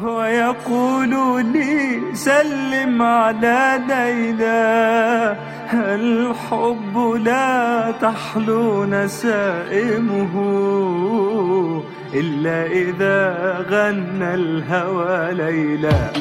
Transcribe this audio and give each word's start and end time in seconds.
ويقول 0.00 1.44
لي 1.52 2.00
سلم 2.14 3.02
على 3.02 3.80
ليلى 3.88 5.36
الحب 5.72 6.98
لا 7.24 7.90
تحلو 8.00 8.84
نسائمه 8.84 10.34
إلا 12.14 12.66
إذا 12.66 13.36
غنى 13.70 14.34
الهوى 14.34 15.34
ليلى 15.34 16.12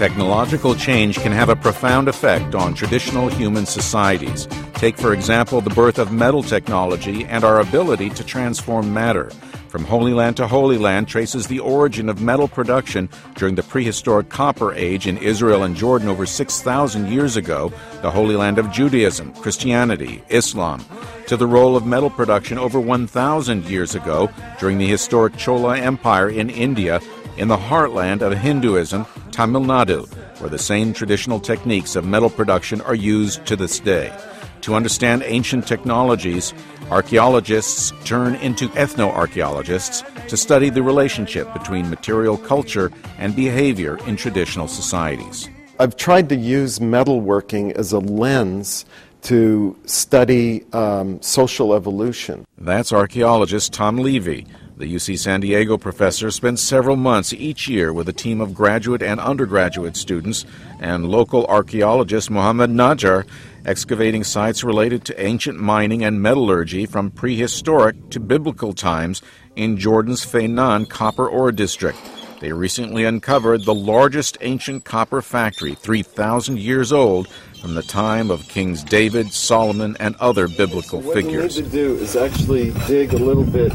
Technological 0.00 0.74
change 0.74 1.18
can 1.18 1.30
have 1.30 1.50
a 1.50 1.56
profound 1.56 2.08
effect 2.08 2.54
on 2.54 2.72
traditional 2.72 3.28
human 3.28 3.66
societies. 3.66 4.48
Take, 4.72 4.96
for 4.96 5.12
example, 5.12 5.60
the 5.60 5.68
birth 5.68 5.98
of 5.98 6.10
metal 6.10 6.42
technology 6.42 7.26
and 7.26 7.44
our 7.44 7.60
ability 7.60 8.08
to 8.08 8.24
transform 8.24 8.94
matter. 8.94 9.28
From 9.68 9.84
Holy 9.84 10.14
Land 10.14 10.38
to 10.38 10.46
Holy 10.46 10.78
Land 10.78 11.06
traces 11.06 11.48
the 11.48 11.58
origin 11.58 12.08
of 12.08 12.22
metal 12.22 12.48
production 12.48 13.10
during 13.34 13.56
the 13.56 13.62
prehistoric 13.62 14.30
Copper 14.30 14.72
Age 14.72 15.06
in 15.06 15.18
Israel 15.18 15.64
and 15.64 15.76
Jordan 15.76 16.08
over 16.08 16.24
6,000 16.24 17.12
years 17.12 17.36
ago, 17.36 17.70
the 18.00 18.10
Holy 18.10 18.36
Land 18.36 18.56
of 18.56 18.72
Judaism, 18.72 19.34
Christianity, 19.34 20.24
Islam, 20.30 20.82
to 21.26 21.36
the 21.36 21.46
role 21.46 21.76
of 21.76 21.84
metal 21.84 22.08
production 22.08 22.56
over 22.56 22.80
1,000 22.80 23.66
years 23.66 23.94
ago 23.94 24.30
during 24.58 24.78
the 24.78 24.88
historic 24.88 25.36
Chola 25.36 25.78
Empire 25.78 26.30
in 26.30 26.48
India, 26.48 27.02
in 27.36 27.48
the 27.48 27.56
heartland 27.58 28.22
of 28.22 28.36
Hinduism, 28.36 29.04
Tamil 29.40 29.62
Nadu, 29.62 30.06
where 30.38 30.50
the 30.50 30.58
same 30.58 30.92
traditional 30.92 31.40
techniques 31.40 31.96
of 31.96 32.04
metal 32.04 32.28
production 32.28 32.82
are 32.82 32.94
used 32.94 33.46
to 33.46 33.56
this 33.56 33.80
day. 33.80 34.12
To 34.60 34.74
understand 34.74 35.22
ancient 35.24 35.66
technologies, 35.66 36.52
archaeologists 36.90 37.90
turn 38.04 38.34
into 38.34 38.68
ethnoarchaeologists 38.76 40.04
to 40.28 40.36
study 40.36 40.68
the 40.68 40.82
relationship 40.82 41.50
between 41.54 41.88
material 41.88 42.36
culture 42.36 42.92
and 43.16 43.34
behavior 43.34 43.96
in 44.06 44.16
traditional 44.16 44.68
societies. 44.68 45.48
I've 45.78 45.96
tried 45.96 46.28
to 46.28 46.36
use 46.36 46.78
metalworking 46.78 47.72
as 47.72 47.92
a 47.92 47.98
lens 47.98 48.84
to 49.22 49.76
study 49.86 50.64
um, 50.72 51.20
social 51.22 51.74
evolution. 51.74 52.46
That's 52.58 52.92
archaeologist 52.92 53.72
Tom 53.72 53.98
Levy. 53.98 54.46
The 54.76 54.94
UC 54.94 55.18
San 55.18 55.40
Diego 55.40 55.76
professor 55.76 56.30
spends 56.30 56.62
several 56.62 56.96
months 56.96 57.34
each 57.34 57.68
year 57.68 57.92
with 57.92 58.08
a 58.08 58.14
team 58.14 58.40
of 58.40 58.54
graduate 58.54 59.02
and 59.02 59.20
undergraduate 59.20 59.94
students 59.94 60.46
and 60.78 61.06
local 61.06 61.44
archaeologist 61.46 62.30
Mohammed 62.30 62.70
Najjar 62.70 63.26
excavating 63.66 64.24
sites 64.24 64.64
related 64.64 65.04
to 65.04 65.20
ancient 65.22 65.60
mining 65.60 66.02
and 66.02 66.22
metallurgy 66.22 66.86
from 66.86 67.10
prehistoric 67.10 68.08
to 68.08 68.20
biblical 68.20 68.72
times 68.72 69.20
in 69.54 69.76
Jordan's 69.76 70.24
Feinan 70.24 70.88
copper 70.88 71.28
ore 71.28 71.52
district. 71.52 71.98
They 72.40 72.52
recently 72.52 73.04
uncovered 73.04 73.64
the 73.64 73.74
largest 73.74 74.38
ancient 74.40 74.86
copper 74.86 75.20
factory, 75.20 75.74
3,000 75.74 76.58
years 76.58 76.90
old, 76.90 77.28
from 77.60 77.74
the 77.74 77.82
time 77.82 78.30
of 78.30 78.48
Kings 78.48 78.82
David, 78.82 79.32
Solomon, 79.32 79.96
and 80.00 80.16
other 80.16 80.48
biblical 80.48 81.00
what 81.00 81.14
figures. 81.14 81.56
What 81.56 81.70
we 81.72 81.78
need 81.78 81.92
to 81.92 81.96
do 81.96 82.02
is 82.02 82.16
actually 82.16 82.70
dig 82.86 83.12
a 83.12 83.18
little 83.18 83.44
bit 83.44 83.72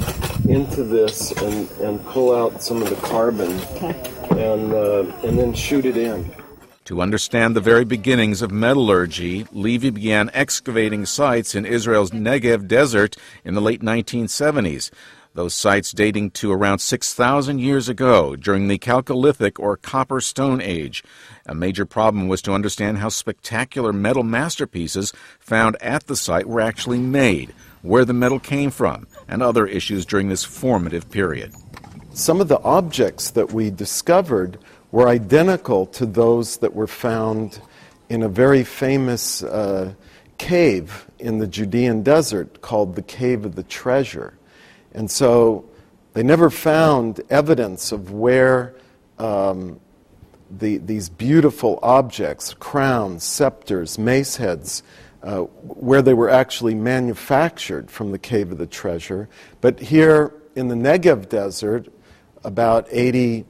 into 0.47 0.83
this 0.83 1.31
and, 1.31 1.69
and 1.81 2.03
pull 2.07 2.35
out 2.35 2.61
some 2.63 2.81
of 2.81 2.89
the 2.89 2.95
carbon 2.97 3.51
and, 4.37 4.73
uh, 4.73 5.03
and 5.23 5.37
then 5.37 5.53
shoot 5.53 5.85
it 5.85 5.97
in. 5.97 6.33
To 6.85 7.01
understand 7.01 7.55
the 7.55 7.61
very 7.61 7.83
beginnings 7.83 8.43
of 8.43 8.51
metallurgy, 8.51 9.47
Levy 9.51 9.89
began 9.89 10.29
excavating 10.33 11.05
sites 11.07 11.55
in 11.55 11.65
Israel's 11.65 12.11
Negev 12.11 12.67
desert 12.67 13.17
in 13.43 13.55
the 13.55 13.61
late 13.61 13.81
1970s. 13.81 14.91
Those 15.35 15.53
sites 15.53 15.91
dating 15.91 16.31
to 16.31 16.53
around 16.53 16.79
6,000 16.79 17.59
years 17.59 17.89
ago 17.89 18.37
during 18.37 18.69
the 18.69 18.79
Chalcolithic 18.79 19.59
or 19.59 19.75
Copper 19.75 20.21
Stone 20.21 20.61
Age. 20.61 21.03
A 21.45 21.53
major 21.53 21.85
problem 21.85 22.29
was 22.29 22.41
to 22.43 22.53
understand 22.53 22.99
how 22.99 23.09
spectacular 23.09 23.91
metal 23.91 24.23
masterpieces 24.23 25.11
found 25.41 25.75
at 25.81 26.07
the 26.07 26.15
site 26.15 26.47
were 26.47 26.61
actually 26.61 26.99
made, 26.99 27.53
where 27.81 28.05
the 28.05 28.13
metal 28.13 28.39
came 28.39 28.71
from, 28.71 29.07
and 29.27 29.43
other 29.43 29.67
issues 29.67 30.05
during 30.05 30.29
this 30.29 30.45
formative 30.45 31.11
period. 31.11 31.53
Some 32.13 32.39
of 32.39 32.47
the 32.47 32.61
objects 32.61 33.31
that 33.31 33.51
we 33.51 33.69
discovered 33.69 34.57
were 34.93 35.09
identical 35.09 35.85
to 35.87 36.05
those 36.05 36.59
that 36.59 36.73
were 36.73 36.87
found 36.87 37.59
in 38.07 38.23
a 38.23 38.29
very 38.29 38.63
famous 38.63 39.43
uh, 39.43 39.95
cave 40.37 41.07
in 41.19 41.39
the 41.39 41.47
Judean 41.47 42.03
desert 42.03 42.61
called 42.61 42.95
the 42.95 43.01
Cave 43.01 43.43
of 43.43 43.55
the 43.55 43.63
Treasure. 43.63 44.33
And 44.95 45.11
so 45.11 45.65
they 46.13 46.23
never 46.23 46.49
found 46.49 47.21
evidence 47.29 47.91
of 47.91 48.11
where 48.11 48.73
um, 49.19 49.79
the, 50.49 50.77
these 50.77 51.09
beautiful 51.09 51.79
objects, 51.83 52.53
crowns, 52.53 53.23
scepters, 53.23 53.99
mace 53.99 54.37
heads, 54.37 54.83
uh, 55.21 55.41
where 55.41 56.01
they 56.01 56.13
were 56.13 56.29
actually 56.29 56.75
manufactured 56.75 57.91
from 57.91 58.11
the 58.11 58.17
Cave 58.17 58.51
of 58.53 58.57
the 58.57 58.67
Treasure. 58.67 59.27
But 59.59 59.79
here 59.79 60.33
in 60.55 60.69
the 60.69 60.75
Negev 60.75 61.27
desert, 61.27 61.91
about 62.45 62.87
80, 62.89 63.43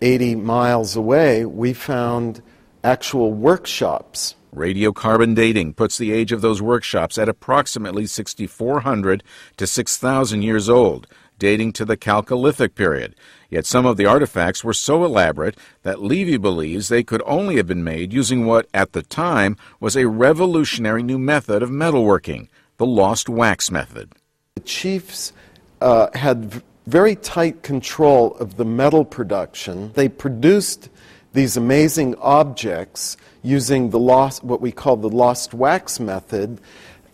80 0.00 0.34
miles 0.36 0.96
away, 0.96 1.44
we 1.44 1.74
found 1.74 2.40
actual 2.82 3.32
workshops. 3.32 4.34
Radiocarbon 4.54 5.34
dating 5.34 5.74
puts 5.74 5.96
the 5.96 6.12
age 6.12 6.32
of 6.32 6.40
those 6.40 6.60
workshops 6.60 7.18
at 7.18 7.28
approximately 7.28 8.06
6,400 8.06 9.22
to 9.56 9.66
6,000 9.66 10.42
years 10.42 10.68
old, 10.68 11.06
dating 11.38 11.72
to 11.74 11.84
the 11.84 11.96
Chalcolithic 11.96 12.74
period. 12.74 13.14
Yet 13.48 13.66
some 13.66 13.86
of 13.86 13.96
the 13.96 14.06
artifacts 14.06 14.64
were 14.64 14.72
so 14.72 15.04
elaborate 15.04 15.56
that 15.82 16.02
Levy 16.02 16.36
believes 16.36 16.88
they 16.88 17.02
could 17.02 17.22
only 17.26 17.56
have 17.56 17.66
been 17.66 17.84
made 17.84 18.12
using 18.12 18.44
what, 18.46 18.68
at 18.74 18.92
the 18.92 19.02
time, 19.02 19.56
was 19.78 19.96
a 19.96 20.08
revolutionary 20.08 21.02
new 21.02 21.18
method 21.18 21.62
of 21.62 21.70
metalworking, 21.70 22.48
the 22.76 22.86
lost 22.86 23.28
wax 23.28 23.70
method. 23.70 24.12
The 24.56 24.62
chiefs 24.62 25.32
uh, 25.80 26.08
had 26.14 26.62
very 26.86 27.14
tight 27.14 27.62
control 27.62 28.34
of 28.36 28.56
the 28.56 28.64
metal 28.64 29.04
production. 29.04 29.92
They 29.92 30.08
produced 30.08 30.88
these 31.32 31.56
amazing 31.56 32.16
objects 32.16 33.16
using 33.42 33.90
the 33.90 33.98
lost, 33.98 34.44
what 34.44 34.60
we 34.60 34.72
call 34.72 34.96
the 34.96 35.08
lost 35.08 35.54
wax 35.54 35.98
method, 36.00 36.60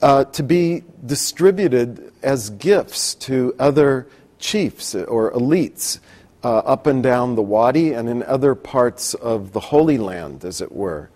uh, 0.03 0.25
to 0.25 0.43
be 0.43 0.83
distributed 1.05 2.13
as 2.23 2.51
gifts 2.51 3.15
to 3.15 3.55
other 3.59 4.07
chiefs 4.39 4.95
or 4.95 5.33
elites 5.33 6.01
uh, 6.45 6.59
up 6.59 6.87
and 6.87 7.03
down 7.03 7.35
the 7.35 7.43
Wadi 7.43 7.93
and 7.93 8.09
in 8.09 8.23
other 8.23 8.55
parts 8.55 9.15
of 9.15 9.53
the 9.53 9.61
Holy 9.61 9.99
Land, 9.99 10.45
as 10.45 10.61
it 10.61 10.71
were. 10.71 11.09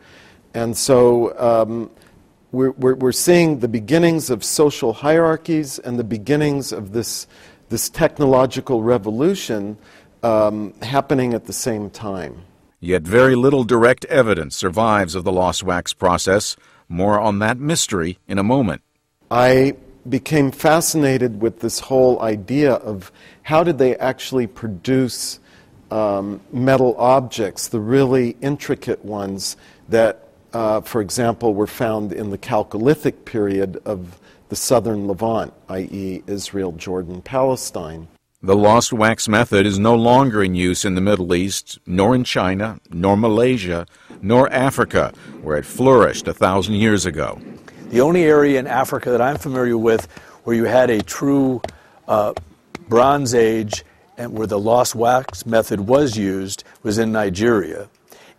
And 0.54 0.76
so 0.76 1.38
um, 1.38 1.90
we're, 2.52 2.72
we're, 2.72 3.12
seeing 3.12 3.60
the 3.60 3.68
beginnings 3.68 4.30
of 4.30 4.42
social 4.42 4.92
hierarchies 4.92 5.78
and 5.78 5.98
the 5.98 6.04
beginnings 6.04 6.72
of 6.72 6.92
this, 6.92 7.28
this 7.68 7.88
technological 7.88 8.82
revolution 8.82 9.78
um, 10.24 10.74
happening 10.82 11.34
at 11.34 11.44
the 11.44 11.52
same 11.52 11.90
time. 11.90 12.42
Yet 12.80 13.02
very 13.02 13.34
little 13.34 13.64
direct 13.64 14.06
evidence 14.06 14.56
survives 14.56 15.14
of 15.14 15.24
the 15.24 15.32
lost 15.32 15.62
wax 15.62 15.92
process. 15.92 16.56
More 16.88 17.20
on 17.20 17.38
that 17.40 17.58
mystery 17.58 18.18
in 18.26 18.38
a 18.38 18.42
moment. 18.42 18.82
I 19.30 19.76
became 20.08 20.50
fascinated 20.50 21.40
with 21.42 21.60
this 21.60 21.78
whole 21.78 22.20
idea 22.22 22.72
of 22.72 23.12
how 23.42 23.62
did 23.62 23.78
they 23.78 23.96
actually 23.96 24.46
produce 24.46 25.38
um, 25.90 26.40
metal 26.52 26.96
objects, 26.96 27.68
the 27.68 27.80
really 27.80 28.36
intricate 28.40 29.04
ones 29.04 29.56
that, 29.88 30.28
uh, 30.52 30.80
for 30.80 31.00
example, 31.00 31.54
were 31.54 31.66
found 31.66 32.12
in 32.12 32.30
the 32.30 32.38
Chalcolithic 32.38 33.24
period 33.24 33.80
of 33.84 34.18
the 34.48 34.56
southern 34.56 35.06
Levant, 35.06 35.52
i.e., 35.68 36.22
Israel, 36.26 36.72
Jordan, 36.72 37.22
Palestine. 37.22 38.08
The 38.42 38.56
lost 38.56 38.90
wax 38.90 39.28
method 39.28 39.66
is 39.66 39.78
no 39.78 39.94
longer 39.94 40.42
in 40.42 40.54
use 40.54 40.86
in 40.86 40.94
the 40.94 41.02
Middle 41.02 41.34
East, 41.34 41.78
nor 41.84 42.14
in 42.14 42.24
China, 42.24 42.80
nor 42.88 43.14
Malaysia, 43.14 43.86
nor 44.22 44.50
Africa, 44.50 45.12
where 45.42 45.58
it 45.58 45.66
flourished 45.66 46.26
a 46.26 46.32
thousand 46.32 46.76
years 46.76 47.04
ago. 47.04 47.38
The 47.90 48.00
only 48.00 48.24
area 48.24 48.58
in 48.58 48.66
Africa 48.66 49.10
that 49.10 49.20
I'm 49.20 49.36
familiar 49.36 49.76
with 49.76 50.10
where 50.44 50.56
you 50.56 50.64
had 50.64 50.88
a 50.88 51.02
true 51.02 51.60
uh, 52.08 52.32
Bronze 52.88 53.34
Age 53.34 53.84
and 54.16 54.32
where 54.32 54.46
the 54.46 54.58
lost 54.58 54.94
wax 54.94 55.44
method 55.44 55.80
was 55.80 56.16
used 56.16 56.64
was 56.82 56.96
in 56.96 57.12
Nigeria. 57.12 57.90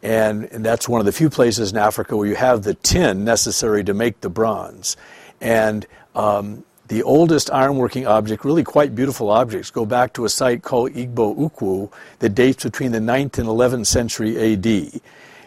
And, 0.01 0.45
and 0.45 0.65
that's 0.65 0.89
one 0.89 0.99
of 0.99 1.05
the 1.05 1.11
few 1.11 1.29
places 1.29 1.71
in 1.71 1.77
Africa 1.77 2.17
where 2.17 2.27
you 2.27 2.35
have 2.35 2.63
the 2.63 2.73
tin 2.73 3.23
necessary 3.23 3.83
to 3.83 3.93
make 3.93 4.21
the 4.21 4.31
bronze. 4.31 4.97
And 5.39 5.85
um, 6.15 6.63
the 6.91 7.03
oldest 7.03 7.47
ironworking 7.47 8.05
object, 8.05 8.43
really 8.43 8.65
quite 8.65 8.93
beautiful 8.93 9.29
objects, 9.29 9.71
go 9.71 9.85
back 9.85 10.11
to 10.11 10.25
a 10.25 10.29
site 10.29 10.61
called 10.61 10.91
Igbo 10.91 11.37
Ukwu 11.37 11.89
that 12.19 12.35
dates 12.35 12.65
between 12.65 12.91
the 12.91 12.99
9th 12.99 13.37
and 13.37 13.47
11th 13.47 13.87
century 13.87 14.35
AD. 14.37 14.99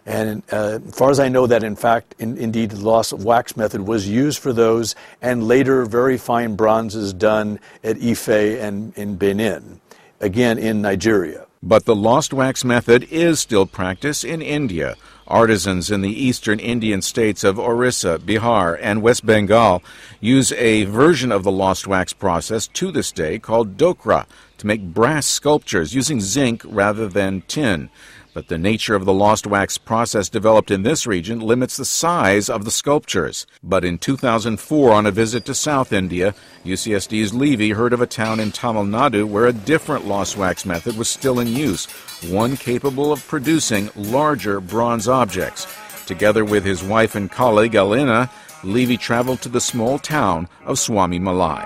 And 0.07 0.43
uh, 0.51 0.79
as 0.89 0.95
far 0.95 1.11
as 1.11 1.21
I 1.21 1.29
know, 1.29 1.47
that 1.47 1.63
in 1.63 1.77
fact, 1.77 2.15
in, 2.19 2.39
indeed, 2.39 2.71
the 2.71 2.81
loss 2.81 3.13
of 3.13 3.25
wax 3.25 3.59
method 3.59 3.83
was 3.83 4.09
used 4.09 4.39
for 4.39 4.55
those, 4.55 4.95
and 5.21 5.47
later 5.47 5.85
very 5.85 6.17
fine 6.17 6.57
bronzes 6.57 7.13
done 7.13 7.61
at 7.83 7.99
Ife 8.03 8.29
and 8.31 8.97
in 8.97 9.17
Benin, 9.17 9.83
again 10.23 10.57
in 10.59 10.81
Nigeria. 10.81 11.45
But 11.63 11.85
the 11.85 11.95
lost 11.95 12.33
wax 12.33 12.65
method 12.65 13.05
is 13.11 13.39
still 13.39 13.67
practiced 13.67 14.25
in 14.25 14.41
India. 14.41 14.97
Artisans 15.27 15.91
in 15.91 16.03
the 16.03 16.25
eastern 16.25 16.59
Indian 16.61 17.01
states 17.01 17.45
of 17.45 17.59
Orissa, 17.59 18.19
Bihar, 18.19 18.79
and 18.81 19.03
West 19.03 19.25
Bengal 19.25 19.83
use 20.21 20.53
a 20.53 20.85
version 20.85 21.33
of 21.33 21.43
the 21.43 21.53
lost 21.53 21.87
wax 21.87 22.13
process 22.13 22.67
to 22.69 22.91
this 22.91 23.11
day 23.11 23.39
called 23.39 23.77
dokra 23.77 24.27
to 24.59 24.67
make 24.67 24.83
brass 24.83 25.27
sculptures 25.27 25.95
using 25.95 26.21
zinc 26.21 26.63
rather 26.65 27.09
than 27.09 27.43
tin. 27.49 27.89
But 28.35 28.49
the 28.49 28.59
nature 28.59 28.97
of 28.97 29.05
the 29.05 29.13
lost 29.13 29.47
wax 29.47 29.79
process 29.79 30.29
developed 30.29 30.73
in 30.73 30.83
this 30.83 31.07
region 31.07 31.39
limits 31.39 31.77
the 31.77 31.85
size 31.85 32.51
of 32.51 32.65
the 32.65 32.73
sculptures. 32.73 33.47
But 33.63 33.85
in 33.85 33.97
2004, 33.97 34.93
on 34.93 35.07
a 35.07 35.13
visit 35.13 35.45
to 35.45 35.55
South 35.55 35.93
India, 35.93 36.35
UCSD's 36.65 37.33
Levy 37.33 37.71
heard 37.71 37.93
of 37.93 38.01
a 38.01 38.09
town 38.09 38.41
in 38.41 38.51
Tamil 38.51 38.85
Nadu 38.85 39.25
where 39.25 39.47
a 39.47 39.53
different 39.53 40.07
lost 40.07 40.37
wax 40.37 40.67
method 40.67 40.99
was 40.99 41.09
still 41.09 41.39
in 41.39 41.47
use, 41.47 41.87
one 42.29 42.57
capable 42.57 43.13
of 43.13 43.27
producing 43.29 43.89
larger 43.95 44.61
bronze 44.61 45.07
objects. 45.07 45.69
Together 46.05 46.45
with 46.45 46.65
his 46.65 46.83
wife 46.83 47.15
and 47.15 47.31
colleague 47.31 47.77
Alina, 47.77 48.29
Levy 48.65 48.97
traveled 48.97 49.43
to 49.43 49.49
the 49.49 49.61
small 49.61 49.99
town 49.99 50.49
of 50.65 50.79
Swami 50.79 51.21
Malai. 51.21 51.63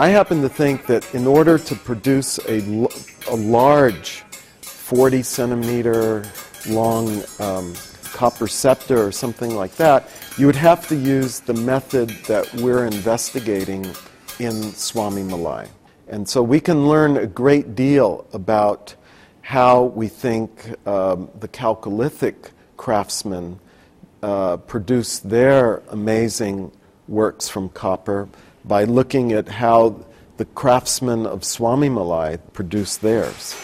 I 0.00 0.08
happen 0.08 0.40
to 0.40 0.48
think 0.48 0.86
that 0.86 1.14
in 1.14 1.26
order 1.26 1.58
to 1.58 1.74
produce 1.74 2.38
a, 2.48 2.88
a 3.28 3.36
large 3.36 4.24
40 4.62 5.22
centimeter 5.22 6.24
long 6.70 7.22
um, 7.38 7.74
copper 8.04 8.48
scepter 8.48 8.96
or 9.06 9.12
something 9.12 9.54
like 9.54 9.76
that, 9.76 10.08
you 10.38 10.46
would 10.46 10.56
have 10.56 10.88
to 10.88 10.96
use 10.96 11.40
the 11.40 11.52
method 11.52 12.08
that 12.28 12.50
we're 12.54 12.86
investigating 12.86 13.84
in 14.38 14.72
Swami 14.72 15.20
Malai. 15.20 15.68
And 16.08 16.26
so 16.26 16.42
we 16.42 16.60
can 16.60 16.88
learn 16.88 17.18
a 17.18 17.26
great 17.26 17.74
deal 17.74 18.26
about 18.32 18.94
how 19.42 19.82
we 19.82 20.08
think 20.08 20.78
um, 20.88 21.28
the 21.40 21.48
Chalcolithic 21.48 22.52
craftsmen 22.78 23.60
uh, 24.22 24.56
produced 24.56 25.28
their 25.28 25.82
amazing 25.90 26.72
works 27.06 27.50
from 27.50 27.68
copper 27.68 28.30
by 28.64 28.84
looking 28.84 29.32
at 29.32 29.48
how 29.48 30.04
the 30.36 30.44
craftsmen 30.44 31.26
of 31.26 31.44
Swami 31.44 31.88
Malai 31.88 32.38
produced 32.52 33.02
theirs. 33.02 33.56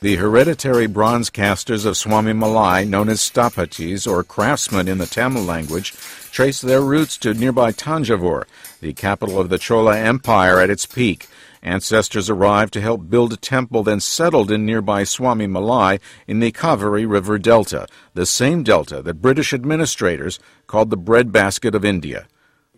The 0.00 0.16
hereditary 0.16 0.86
bronze 0.86 1.30
casters 1.30 1.84
of 1.84 1.96
Swami 1.96 2.32
Malai, 2.32 2.86
known 2.86 3.08
as 3.08 3.20
stapatis 3.20 4.06
or 4.06 4.22
craftsmen 4.22 4.86
in 4.86 4.98
the 4.98 5.06
Tamil 5.06 5.42
language, 5.42 5.92
trace 6.30 6.60
their 6.60 6.82
roots 6.82 7.16
to 7.16 7.34
nearby 7.34 7.72
Tanjavur, 7.72 8.44
the 8.80 8.92
capital 8.92 9.40
of 9.40 9.48
the 9.48 9.58
Chola 9.58 9.98
Empire 9.98 10.60
at 10.60 10.70
its 10.70 10.84
peak. 10.86 11.28
Ancestors 11.66 12.30
arrived 12.30 12.72
to 12.74 12.80
help 12.80 13.10
build 13.10 13.32
a 13.32 13.36
temple, 13.36 13.82
then 13.82 13.98
settled 13.98 14.52
in 14.52 14.64
nearby 14.64 15.02
Swami 15.02 15.48
Malai 15.48 15.98
in 16.28 16.38
the 16.38 16.52
Kaveri 16.52 17.10
River 17.10 17.38
Delta, 17.38 17.88
the 18.14 18.24
same 18.24 18.62
delta 18.62 19.02
that 19.02 19.20
British 19.20 19.52
administrators 19.52 20.38
called 20.68 20.90
the 20.90 20.96
breadbasket 20.96 21.74
of 21.74 21.84
India. 21.84 22.28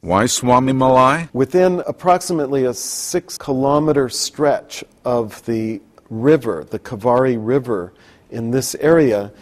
Why 0.00 0.24
Swami 0.24 0.72
Malai? 0.72 1.28
Within 1.34 1.82
approximately 1.86 2.64
a 2.64 2.72
six 2.72 3.36
kilometer 3.36 4.08
stretch 4.08 4.82
of 5.04 5.44
the 5.44 5.82
river, 6.08 6.64
the 6.64 6.78
Kaveri 6.78 7.36
River, 7.38 7.92
in 8.30 8.52
this 8.52 8.74
area, 8.76 9.32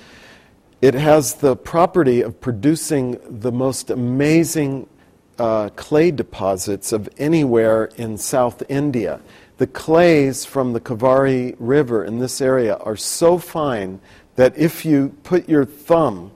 it 0.83 0.95
has 0.95 1.37
the 1.37 1.55
property 1.55 2.21
of 2.21 2.41
producing 2.41 3.21
the 3.29 3.53
most 3.53 3.91
amazing 3.91 4.89
uh, 5.39 5.69
clay 5.77 6.11
deposits 6.11 6.93
of 6.93 7.09
anywhere 7.19 7.87
in 7.97 8.19
South 8.19 8.63
India. 8.69 9.21
The 9.59 9.67
clays 9.67 10.45
from 10.45 10.73
the 10.73 10.81
Kaveri 10.81 11.57
River 11.59 12.05
in 12.05 12.19
this 12.19 12.41
area 12.41 12.77
are 12.77 12.97
so 12.97 13.39
fine 13.39 14.01
that 14.37 14.57
if 14.57 14.85
you 14.85 15.17
put 15.23 15.49
your 15.49 15.65
thumb 15.65 16.31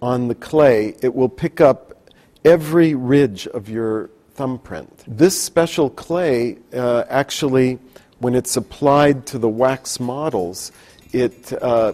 on 0.00 0.28
the 0.28 0.34
clay, 0.34 0.96
it 1.02 1.14
will 1.14 1.28
pick 1.28 1.60
up 1.60 2.10
every 2.44 2.94
ridge 2.94 3.46
of 3.48 3.68
your 3.68 4.10
thumbprint. 4.34 5.04
This 5.06 5.40
special 5.40 5.90
clay 5.90 6.58
uh, 6.72 7.04
actually, 7.08 7.78
when 8.18 8.34
it's 8.34 8.56
applied 8.56 9.26
to 9.26 9.38
the 9.38 9.48
wax 9.48 10.00
models, 10.00 10.72
it 11.12 11.52
uh, 11.62 11.92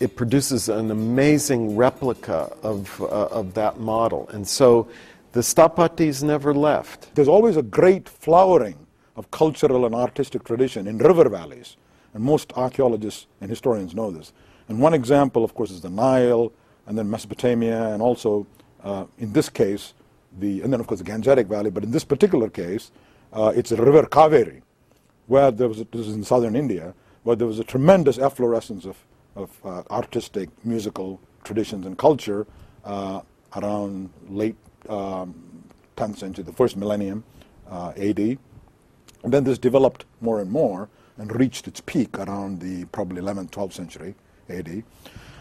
it 0.00 0.14
produces 0.14 0.68
an 0.68 0.90
amazing 0.90 1.76
replica 1.76 2.52
of, 2.62 3.00
uh, 3.02 3.06
of 3.06 3.54
that 3.54 3.80
model. 3.80 4.28
And 4.28 4.46
so 4.46 4.88
the 5.38 5.44
Stapatis 5.44 6.20
never 6.20 6.52
left. 6.52 7.14
There's 7.14 7.28
always 7.28 7.56
a 7.56 7.62
great 7.62 8.08
flowering 8.08 8.88
of 9.14 9.30
cultural 9.30 9.86
and 9.86 9.94
artistic 9.94 10.42
tradition 10.42 10.88
in 10.88 10.98
river 10.98 11.28
valleys. 11.28 11.76
And 12.12 12.24
most 12.24 12.52
archaeologists 12.56 13.28
and 13.40 13.48
historians 13.48 13.94
know 13.94 14.10
this. 14.10 14.32
And 14.66 14.80
one 14.80 14.94
example, 14.94 15.44
of 15.44 15.54
course, 15.54 15.70
is 15.70 15.80
the 15.80 15.90
Nile, 15.90 16.52
and 16.88 16.98
then 16.98 17.08
Mesopotamia, 17.08 17.94
and 17.94 18.02
also, 18.02 18.48
uh, 18.82 19.04
in 19.18 19.32
this 19.32 19.48
case, 19.48 19.94
the, 20.40 20.60
and 20.62 20.72
then, 20.72 20.80
of 20.80 20.88
course, 20.88 21.00
the 21.00 21.08
Gangetic 21.08 21.46
Valley. 21.46 21.70
But 21.70 21.84
in 21.84 21.92
this 21.92 22.02
particular 22.02 22.50
case, 22.50 22.90
uh, 23.32 23.52
it's 23.54 23.70
the 23.70 23.76
river 23.76 24.08
Kaveri, 24.08 24.62
where 25.28 25.52
there 25.52 25.68
was, 25.68 25.78
a, 25.78 25.84
this 25.92 26.08
is 26.08 26.16
in 26.16 26.24
southern 26.24 26.56
India, 26.56 26.94
where 27.22 27.36
there 27.36 27.46
was 27.46 27.60
a 27.60 27.64
tremendous 27.64 28.18
efflorescence 28.18 28.84
of, 28.84 28.96
of 29.36 29.50
uh, 29.64 29.84
artistic, 29.88 30.48
musical 30.64 31.20
traditions 31.44 31.86
and 31.86 31.96
culture 31.96 32.44
uh, 32.84 33.20
around 33.54 34.10
late 34.28 34.56
um, 34.88 35.34
10th 35.96 36.18
century, 36.18 36.44
the 36.44 36.52
first 36.52 36.76
millennium 36.76 37.24
uh, 37.70 37.92
AD. 37.96 38.18
And 38.18 38.38
then 39.34 39.44
this 39.44 39.58
developed 39.58 40.04
more 40.20 40.40
and 40.40 40.50
more 40.50 40.88
and 41.18 41.34
reached 41.34 41.66
its 41.66 41.80
peak 41.80 42.18
around 42.18 42.60
the 42.60 42.84
probably 42.86 43.20
11th, 43.20 43.50
12th 43.50 43.72
century 43.72 44.14
AD. 44.48 44.84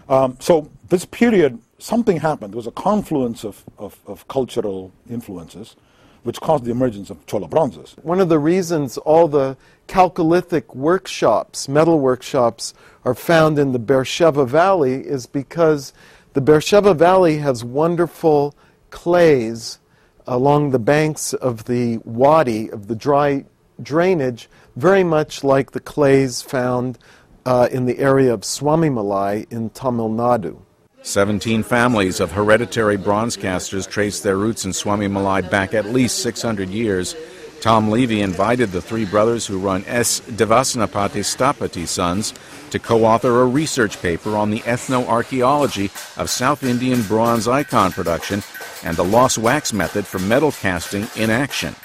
Um, 0.10 0.38
so 0.40 0.70
this 0.90 1.06
period, 1.06 1.60
something 1.80 2.20
happened. 2.20 2.54
There 2.54 2.58
was 2.58 2.68
a 2.68 2.72
confluence 2.72 3.44
of, 3.44 3.64
of, 3.78 4.00
of, 4.08 4.28
cultural 4.28 4.92
influences 5.10 5.76
which 6.24 6.40
caused 6.42 6.66
the 6.66 6.72
emergence 6.72 7.10
of 7.10 7.26
Chola 7.26 7.48
bronzes. 7.48 7.96
One 8.02 8.20
of 8.20 8.28
the 8.28 8.40
reasons 8.40 8.98
all 8.98 9.28
the 9.28 9.56
Chalcolithic 9.88 10.76
workshops, 10.76 11.70
metal 11.70 12.00
workshops, 12.00 12.74
are 13.06 13.14
found 13.14 13.60
in 13.60 13.72
the 13.72 13.80
Beersheba 13.80 14.46
Valley 14.46 14.96
is 14.96 15.26
because 15.26 15.94
the 16.34 16.42
Beersheba 16.42 16.94
Valley 16.94 17.38
has 17.38 17.64
wonderful 17.64 18.56
clays 18.98 19.78
along 20.26 20.72
the 20.72 20.80
banks 20.80 21.32
of 21.34 21.66
the 21.66 22.00
wadi, 22.00 22.68
of 22.72 22.88
the 22.88 22.96
dry 22.96 23.46
drainage, 23.80 24.50
very 24.76 25.04
much 25.04 25.44
like 25.44 25.70
the 25.70 25.80
clays 25.80 26.42
found 26.42 26.98
uh, 27.46 27.68
in 27.72 27.86
the 27.86 28.00
area 28.00 28.34
of 28.34 28.42
Swamimalai 28.42 29.46
in 29.52 29.70
Tamil 29.70 30.10
Nadu. 30.10 30.58
Seventeen 31.04 31.62
families 31.62 32.20
of 32.20 32.32
hereditary 32.32 32.98
bronze 32.98 33.38
casters 33.38 33.86
trace 33.86 34.22
their 34.22 34.36
roots 34.36 34.66
in 34.66 34.72
Swamimalai 34.72 35.48
back 35.48 35.76
at 35.76 35.86
least 35.86 36.24
600 36.24 36.68
years. 36.70 37.16
Tom 37.62 37.90
Levy 37.90 38.22
invited 38.22 38.72
the 38.72 38.82
three 38.82 39.06
brothers 39.06 39.48
who 39.48 39.58
run 39.58 39.84
S. 39.88 40.22
Devasanapati 40.22 41.24
Stapati 41.24 41.88
Sons 41.88 42.34
to 42.70 42.80
co 42.80 43.04
author 43.04 43.42
a 43.42 43.46
research 43.46 44.02
paper 44.02 44.36
on 44.36 44.52
the 44.52 44.60
ethnoarchaeology 44.60 45.86
of 46.18 46.30
South 46.30 46.64
Indian 46.64 47.02
bronze 47.04 47.48
icon 47.48 47.92
production 47.92 48.44
and 48.84 48.96
the 48.96 49.04
lost 49.04 49.38
wax 49.38 49.74
method 49.74 50.06
for 50.06 50.20
metal 50.20 50.52
casting 50.52 51.08
in 51.16 51.30
action. 51.30 51.76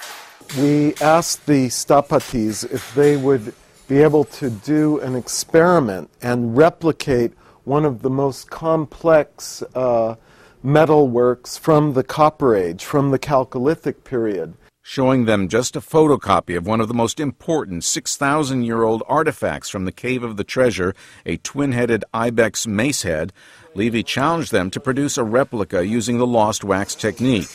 We 0.58 0.94
asked 0.96 1.46
the 1.46 1.68
Stapatis 1.68 2.70
if 2.70 2.94
they 2.94 3.16
would 3.16 3.54
be 3.88 4.02
able 4.02 4.24
to 4.24 4.50
do 4.50 5.00
an 5.00 5.16
experiment 5.16 6.10
and 6.20 6.56
replicate 6.56 7.32
one 7.64 7.86
of 7.86 8.02
the 8.02 8.10
most 8.10 8.50
complex 8.50 9.62
uh, 9.74 10.16
metal 10.62 11.08
works 11.08 11.56
from 11.56 11.94
the 11.94 12.04
Copper 12.04 12.54
Age, 12.54 12.84
from 12.84 13.10
the 13.10 13.18
Chalcolithic 13.18 14.04
period. 14.04 14.54
Showing 14.84 15.26
them 15.26 15.46
just 15.46 15.76
a 15.76 15.80
photocopy 15.80 16.56
of 16.56 16.66
one 16.66 16.80
of 16.80 16.88
the 16.88 16.94
most 16.94 17.20
important 17.20 17.84
6,000 17.84 18.64
year 18.64 18.82
old 18.82 19.04
artifacts 19.06 19.68
from 19.68 19.84
the 19.84 19.92
Cave 19.92 20.24
of 20.24 20.36
the 20.36 20.42
Treasure, 20.42 20.92
a 21.24 21.36
twin 21.36 21.70
headed 21.70 22.04
ibex 22.12 22.66
mace 22.66 23.02
head, 23.02 23.32
Levy 23.76 24.02
challenged 24.02 24.50
them 24.50 24.70
to 24.72 24.80
produce 24.80 25.16
a 25.16 25.22
replica 25.22 25.86
using 25.86 26.18
the 26.18 26.26
lost 26.26 26.64
wax 26.64 26.96
technique. 26.96 27.46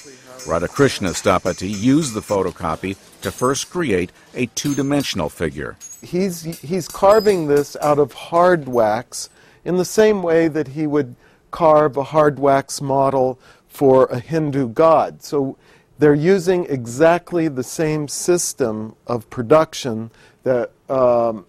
Radhakrishna 0.48 1.10
Stapati 1.10 1.70
used 1.70 2.14
the 2.14 2.22
photocopy 2.22 2.96
to 3.22 3.32
first 3.32 3.70
create 3.70 4.14
a 4.34 4.46
two 4.56 4.74
dimensional 4.74 5.28
figure. 5.28 5.76
He's, 6.02 6.44
he's 6.44 6.88
carving 6.88 7.48
this 7.48 7.76
out 7.82 8.00
of 8.00 8.14
hard 8.14 8.70
wax 8.70 9.30
in 9.66 9.76
the 9.76 9.86
same 9.86 10.24
way 10.24 10.48
that 10.48 10.70
he 10.70 10.88
would 10.88 11.16
carve 11.52 11.98
a 11.98 12.04
hard 12.04 12.40
wax 12.40 12.80
model 12.80 13.38
for 13.68 14.06
a 14.06 14.20
Hindu 14.20 14.70
god. 14.70 15.22
So 15.24 15.58
they're 16.00 16.14
using 16.14 16.66
exactly 16.66 17.48
the 17.48 17.64
same 17.64 18.08
system 18.08 18.96
of 19.08 19.30
production 19.30 20.12
that, 20.44 20.72
um, 20.90 21.46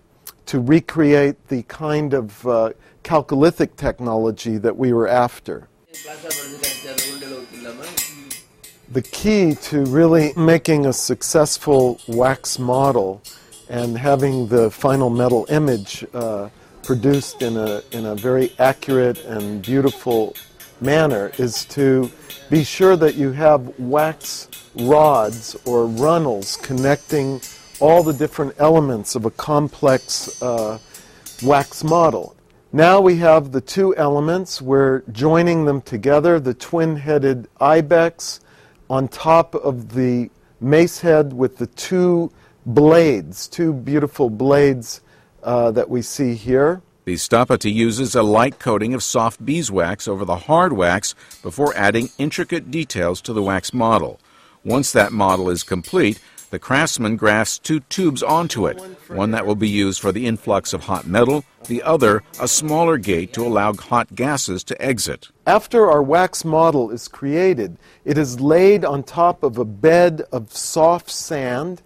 to 0.47 0.61
recreate 0.61 1.49
the 1.49 1.63
kind 1.65 2.15
of 2.15 2.47
uh, 2.47 2.73
chalcolithic 3.05 3.77
technology 3.77 4.57
that 4.59 4.77
we 4.77 4.93
were 4.93 5.09
after. 5.09 5.69
The 8.91 9.03
key 9.03 9.55
to 9.55 9.85
really 9.85 10.33
making 10.35 10.87
a 10.87 10.93
successful 10.93 12.01
wax 12.09 12.59
model 12.59 13.23
and 13.69 13.99
having 13.99 14.49
the 14.49 14.71
final 14.71 15.11
metal 15.11 15.45
image 15.51 16.07
uh, 16.15 16.49
produced 16.83 17.43
in 17.43 17.59
a, 17.59 17.83
in 17.93 18.07
a 18.07 18.15
very 18.15 18.53
accurate 18.59 19.23
and 19.27 19.61
beautiful 19.61 20.35
manner 20.81 21.31
is 21.37 21.67
to 21.67 22.11
be 22.51 22.65
sure 22.65 22.97
that 22.97 23.15
you 23.15 23.33
have 23.33 23.79
wax 23.79 24.49
rods 24.75 25.55
or 25.67 25.87
runnels 25.87 26.57
connecting 26.57 27.41
all 27.79 28.03
the 28.03 28.13
different 28.13 28.55
elements 28.59 29.15
of 29.15 29.27
a 29.27 29.31
complex 29.31 30.41
uh, 30.43 30.79
wax 31.43 31.85
model. 31.85 32.35
Now 32.73 33.01
we 33.01 33.17
have 33.17 33.53
the 33.53 33.61
two 33.61 33.95
elements, 33.97 34.63
we're 34.63 35.03
joining 35.13 35.67
them 35.67 35.83
together, 35.83 36.41
the 36.41 36.55
twin 36.55 36.97
headed 36.97 37.49
ibex 37.61 38.41
on 38.89 39.09
top 39.09 39.55
of 39.55 39.95
the 39.95 40.31
mace 40.61 41.01
head 41.01 41.35
with 41.35 41.59
the 41.59 41.67
two 41.67 42.33
blades, 42.65 43.47
two 43.47 43.75
beautiful 43.75 44.31
blades 44.31 45.03
uh, 45.43 45.71
that 45.73 45.89
we 45.89 46.01
see 46.01 46.35
here. 46.35 46.81
The 47.09 47.15
Stapati 47.15 47.73
uses 47.73 48.15
a 48.15 48.23
light 48.23 48.59
coating 48.59 48.93
of 48.93 49.03
soft 49.03 49.43
beeswax 49.43 50.07
over 50.07 50.27
the 50.27 50.37
hard 50.37 50.75
wax 50.75 51.15
before 51.41 51.75
adding 51.75 52.11
intricate 52.19 52.71
details 52.71 53.23
to 53.23 53.33
the 53.33 53.43
wax 53.43 53.73
model. 53.73 54.21
Once 54.63 54.93
that 54.93 55.11
model 55.11 55.49
is 55.49 55.63
complete, 55.63 56.21
the 56.51 56.59
craftsman 56.59 57.17
grafts 57.17 57.59
two 57.59 57.81
tubes 57.81 58.23
onto 58.23 58.67
it, 58.67 58.79
one 59.09 59.31
that 59.31 59.47
will 59.47 59.55
be 59.55 59.71
used 59.71 60.03
for 60.03 60.13
the 60.13 60.27
influx 60.27 60.75
of 60.75 60.85
hot 60.85 61.07
metal, 61.07 61.47
the 61.67 61.83
other 61.83 62.23
a 62.39 62.47
smaller 62.47 62.99
gate 62.99 63.33
to 63.33 63.41
allow 63.47 63.73
hot 63.73 64.15
gases 64.15 64.63
to 64.65 64.79
exit. 64.79 65.29
After 65.47 65.91
our 65.91 66.03
wax 66.03 66.45
model 66.45 66.91
is 66.91 67.09
created, 67.09 67.79
it 68.05 68.19
is 68.19 68.39
laid 68.39 68.85
on 68.85 69.03
top 69.03 69.43
of 69.43 69.57
a 69.57 69.65
bed 69.65 70.25
of 70.31 70.53
soft 70.53 71.09
sand. 71.09 71.81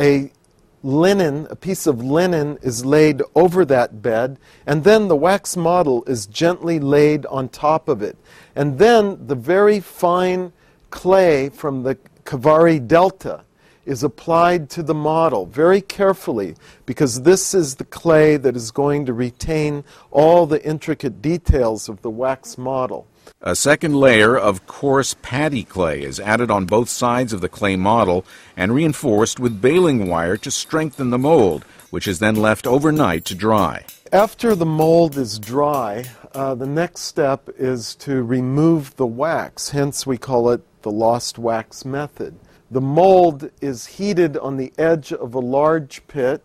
A 0.00 0.32
linen, 0.82 1.46
a 1.50 1.56
piece 1.56 1.86
of 1.86 2.02
linen 2.02 2.58
is 2.62 2.84
laid 2.84 3.22
over 3.34 3.64
that 3.64 4.02
bed, 4.02 4.38
and 4.66 4.84
then 4.84 5.08
the 5.08 5.16
wax 5.16 5.56
model 5.56 6.04
is 6.04 6.26
gently 6.26 6.78
laid 6.78 7.24
on 7.26 7.48
top 7.48 7.88
of 7.88 8.02
it. 8.02 8.16
And 8.56 8.78
then 8.78 9.26
the 9.26 9.34
very 9.34 9.80
fine 9.80 10.52
clay 10.90 11.48
from 11.48 11.82
the 11.82 11.96
Kaveri 12.24 12.86
Delta 12.86 13.44
is 13.84 14.04
applied 14.04 14.70
to 14.70 14.82
the 14.82 14.94
model 14.94 15.46
very 15.46 15.80
carefully 15.80 16.54
because 16.86 17.22
this 17.22 17.52
is 17.52 17.76
the 17.76 17.84
clay 17.84 18.36
that 18.36 18.54
is 18.54 18.70
going 18.70 19.06
to 19.06 19.12
retain 19.12 19.82
all 20.10 20.46
the 20.46 20.64
intricate 20.64 21.20
details 21.20 21.88
of 21.88 22.00
the 22.02 22.10
wax 22.10 22.56
model. 22.56 23.06
A 23.40 23.56
second 23.56 23.96
layer 23.96 24.36
of 24.36 24.66
coarse 24.66 25.16
paddy 25.20 25.64
clay 25.64 26.02
is 26.02 26.20
added 26.20 26.50
on 26.50 26.66
both 26.66 26.88
sides 26.88 27.32
of 27.32 27.40
the 27.40 27.48
clay 27.48 27.74
model 27.74 28.24
and 28.56 28.72
reinforced 28.72 29.40
with 29.40 29.60
baling 29.60 30.08
wire 30.08 30.36
to 30.36 30.50
strengthen 30.50 31.10
the 31.10 31.18
mold, 31.18 31.64
which 31.90 32.06
is 32.06 32.20
then 32.20 32.36
left 32.36 32.66
overnight 32.66 33.24
to 33.24 33.34
dry. 33.34 33.84
After 34.12 34.54
the 34.54 34.66
mold 34.66 35.16
is 35.16 35.38
dry, 35.38 36.04
uh, 36.34 36.54
the 36.54 36.66
next 36.66 37.02
step 37.02 37.48
is 37.58 37.94
to 37.96 38.22
remove 38.22 38.94
the 38.96 39.06
wax, 39.06 39.70
hence, 39.70 40.06
we 40.06 40.18
call 40.18 40.50
it 40.50 40.60
the 40.82 40.90
lost 40.90 41.38
wax 41.38 41.84
method. 41.84 42.38
The 42.70 42.80
mold 42.80 43.50
is 43.60 43.86
heated 43.86 44.36
on 44.36 44.56
the 44.56 44.72
edge 44.78 45.12
of 45.12 45.34
a 45.34 45.40
large 45.40 46.06
pit. 46.06 46.42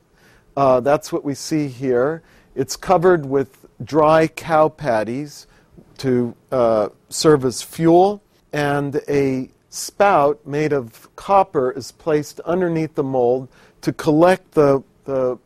Uh, 0.56 0.80
that's 0.80 1.12
what 1.14 1.24
we 1.24 1.36
see 1.36 1.68
here. 1.68 2.24
It's 2.56 2.76
covered 2.76 3.26
with 3.26 3.66
dry 3.84 4.28
cow 4.28 4.70
patties 4.70 5.48
to 5.98 6.36
uh, 6.52 6.90
serve 7.10 7.46
as 7.46 7.62
fuel, 7.62 8.22
and 8.54 9.02
a 9.08 9.50
spout 9.70 10.46
made 10.46 10.74
of 10.74 11.14
copper 11.16 11.72
is 11.72 11.92
placed 11.92 12.40
underneath 12.42 12.96
the 12.96 13.04
mold 13.04 13.48
to 13.82 13.94
collect 13.94 14.52
the, 14.52 14.84
the 15.06 15.38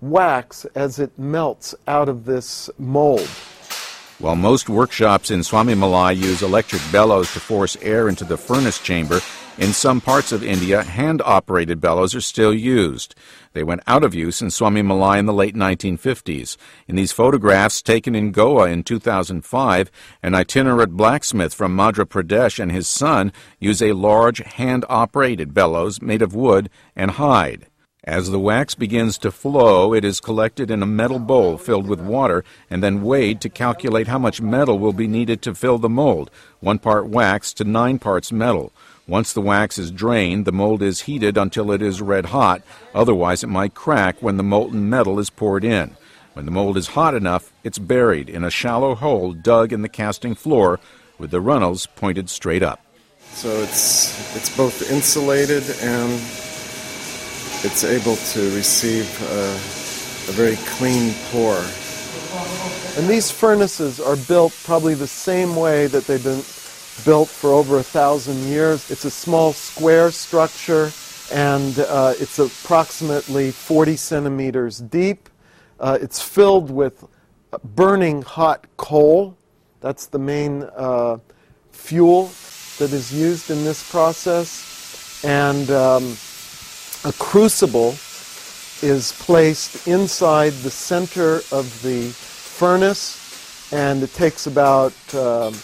wax 0.00 0.64
as 0.74 0.98
it 0.98 1.16
melts 1.18 1.74
out 1.86 2.08
of 2.08 2.24
this 2.24 2.70
mold. 2.78 3.28
While 4.18 4.36
most 4.36 4.68
workshops 4.68 5.30
in 5.30 5.42
Swami 5.42 5.74
Malai 5.74 6.16
use 6.16 6.42
electric 6.42 6.82
bellows 6.92 7.32
to 7.32 7.40
force 7.40 7.76
air 7.82 8.08
into 8.08 8.24
the 8.24 8.36
furnace 8.36 8.78
chamber, 8.80 9.20
in 9.58 9.72
some 9.72 10.00
parts 10.00 10.32
of 10.32 10.42
India, 10.42 10.82
hand 10.82 11.20
operated 11.24 11.80
bellows 11.80 12.14
are 12.14 12.20
still 12.20 12.54
used. 12.54 13.14
They 13.52 13.62
went 13.62 13.82
out 13.86 14.02
of 14.02 14.14
use 14.14 14.40
in 14.40 14.50
Swami 14.50 14.82
Malai 14.82 15.18
in 15.18 15.26
the 15.26 15.32
late 15.32 15.54
1950s. 15.54 16.56
In 16.88 16.96
these 16.96 17.12
photographs 17.12 17.82
taken 17.82 18.14
in 18.14 18.32
Goa 18.32 18.70
in 18.70 18.82
2005, 18.82 19.90
an 20.22 20.34
itinerant 20.34 20.96
blacksmith 20.96 21.52
from 21.52 21.76
Madhya 21.76 22.06
Pradesh 22.06 22.58
and 22.58 22.72
his 22.72 22.88
son 22.88 23.32
use 23.58 23.82
a 23.82 23.92
large 23.92 24.38
hand 24.38 24.86
operated 24.88 25.52
bellows 25.52 26.00
made 26.00 26.22
of 26.22 26.34
wood 26.34 26.70
and 26.96 27.12
hide. 27.12 27.66
As 28.04 28.30
the 28.30 28.40
wax 28.40 28.74
begins 28.74 29.16
to 29.18 29.30
flow, 29.30 29.94
it 29.94 30.04
is 30.04 30.18
collected 30.18 30.72
in 30.72 30.82
a 30.82 30.86
metal 30.86 31.20
bowl 31.20 31.56
filled 31.56 31.86
with 31.86 32.00
water 32.00 32.42
and 32.68 32.82
then 32.82 33.04
weighed 33.04 33.40
to 33.42 33.48
calculate 33.48 34.08
how 34.08 34.18
much 34.18 34.40
metal 34.40 34.76
will 34.76 34.92
be 34.92 35.06
needed 35.06 35.40
to 35.42 35.54
fill 35.54 35.78
the 35.78 35.88
mold, 35.88 36.28
one 36.58 36.80
part 36.80 37.06
wax 37.06 37.52
to 37.54 37.64
nine 37.64 38.00
parts 38.00 38.32
metal. 38.32 38.72
Once 39.08 39.32
the 39.32 39.40
wax 39.40 39.78
is 39.78 39.90
drained, 39.90 40.44
the 40.44 40.52
mold 40.52 40.80
is 40.80 41.02
heated 41.02 41.36
until 41.36 41.72
it 41.72 41.82
is 41.82 42.00
red 42.00 42.26
hot, 42.26 42.62
otherwise, 42.94 43.42
it 43.42 43.48
might 43.48 43.74
crack 43.74 44.16
when 44.20 44.36
the 44.36 44.42
molten 44.42 44.88
metal 44.88 45.18
is 45.18 45.28
poured 45.28 45.64
in. 45.64 45.96
When 46.34 46.44
the 46.44 46.52
mold 46.52 46.76
is 46.76 46.88
hot 46.88 47.14
enough, 47.14 47.52
it's 47.64 47.78
buried 47.78 48.30
in 48.30 48.44
a 48.44 48.50
shallow 48.50 48.94
hole 48.94 49.32
dug 49.32 49.72
in 49.72 49.82
the 49.82 49.88
casting 49.88 50.34
floor 50.34 50.78
with 51.18 51.30
the 51.30 51.40
runnels 51.40 51.86
pointed 51.86 52.30
straight 52.30 52.62
up. 52.62 52.80
So 53.32 53.48
it's, 53.62 54.36
it's 54.36 54.56
both 54.56 54.90
insulated 54.90 55.64
and 55.82 56.12
it's 57.64 57.84
able 57.84 58.16
to 58.16 58.54
receive 58.54 59.20
a, 59.22 59.50
a 60.30 60.32
very 60.32 60.56
clean 60.76 61.12
pour. 61.30 61.56
And 62.96 63.08
these 63.08 63.30
furnaces 63.30 64.00
are 64.00 64.16
built 64.16 64.54
probably 64.64 64.94
the 64.94 65.06
same 65.06 65.56
way 65.56 65.86
that 65.88 66.06
they've 66.06 66.22
been 66.22 66.42
built 67.04 67.28
for 67.28 67.50
over 67.50 67.78
a 67.78 67.82
thousand 67.82 68.42
years. 68.44 68.90
It's 68.90 69.04
a 69.04 69.10
small 69.10 69.52
square 69.52 70.10
structure 70.10 70.90
and 71.32 71.78
uh, 71.78 72.14
it's 72.18 72.38
approximately 72.38 73.50
40 73.50 73.96
centimeters 73.96 74.78
deep. 74.78 75.28
Uh, 75.80 75.98
it's 76.00 76.20
filled 76.20 76.70
with 76.70 77.04
burning 77.64 78.22
hot 78.22 78.66
coal. 78.76 79.36
That's 79.80 80.06
the 80.06 80.18
main 80.18 80.64
uh, 80.76 81.18
fuel 81.72 82.30
that 82.78 82.92
is 82.92 83.12
used 83.12 83.50
in 83.50 83.64
this 83.64 83.90
process. 83.90 85.24
And 85.24 85.70
um, 85.70 86.16
a 87.04 87.12
crucible 87.18 87.94
is 88.82 89.12
placed 89.20 89.86
inside 89.86 90.52
the 90.52 90.70
center 90.70 91.36
of 91.50 91.82
the 91.82 92.10
furnace, 92.10 93.72
and 93.72 94.02
it 94.02 94.12
takes 94.12 94.46
about 94.46 94.92
um, 95.14 95.54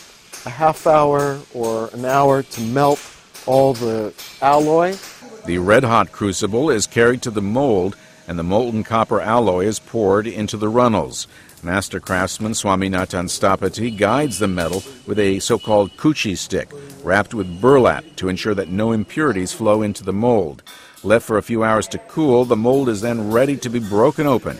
a 0.48 0.50
half 0.50 0.86
hour 0.86 1.38
or 1.52 1.90
an 1.92 2.06
hour 2.06 2.42
to 2.42 2.60
melt 2.62 2.98
all 3.44 3.74
the 3.74 4.14
alloy. 4.40 4.96
The 5.44 5.58
red 5.58 5.84
hot 5.84 6.10
crucible 6.10 6.70
is 6.70 6.86
carried 6.86 7.20
to 7.22 7.30
the 7.30 7.42
mold, 7.42 7.96
and 8.26 8.38
the 8.38 8.42
molten 8.42 8.82
copper 8.82 9.20
alloy 9.20 9.66
is 9.66 9.78
poured 9.78 10.26
into 10.26 10.56
the 10.56 10.70
runnels. 10.70 11.28
Master 11.62 12.00
craftsman 12.00 12.52
Swaminathan 12.52 13.28
Stapati 13.28 13.94
guides 13.94 14.38
the 14.38 14.48
metal 14.48 14.82
with 15.06 15.18
a 15.18 15.38
so 15.40 15.58
called 15.58 15.94
kuchi 15.98 16.34
stick, 16.34 16.70
wrapped 17.02 17.34
with 17.34 17.60
burlap 17.60 18.04
to 18.16 18.30
ensure 18.30 18.54
that 18.54 18.70
no 18.70 18.92
impurities 18.92 19.52
flow 19.52 19.82
into 19.82 20.02
the 20.02 20.14
mold. 20.14 20.62
Left 21.02 21.26
for 21.26 21.36
a 21.36 21.42
few 21.42 21.62
hours 21.62 21.86
to 21.88 21.98
cool, 21.98 22.46
the 22.46 22.56
mold 22.56 22.88
is 22.88 23.02
then 23.02 23.30
ready 23.30 23.56
to 23.58 23.68
be 23.68 23.80
broken 23.80 24.26
open. 24.26 24.56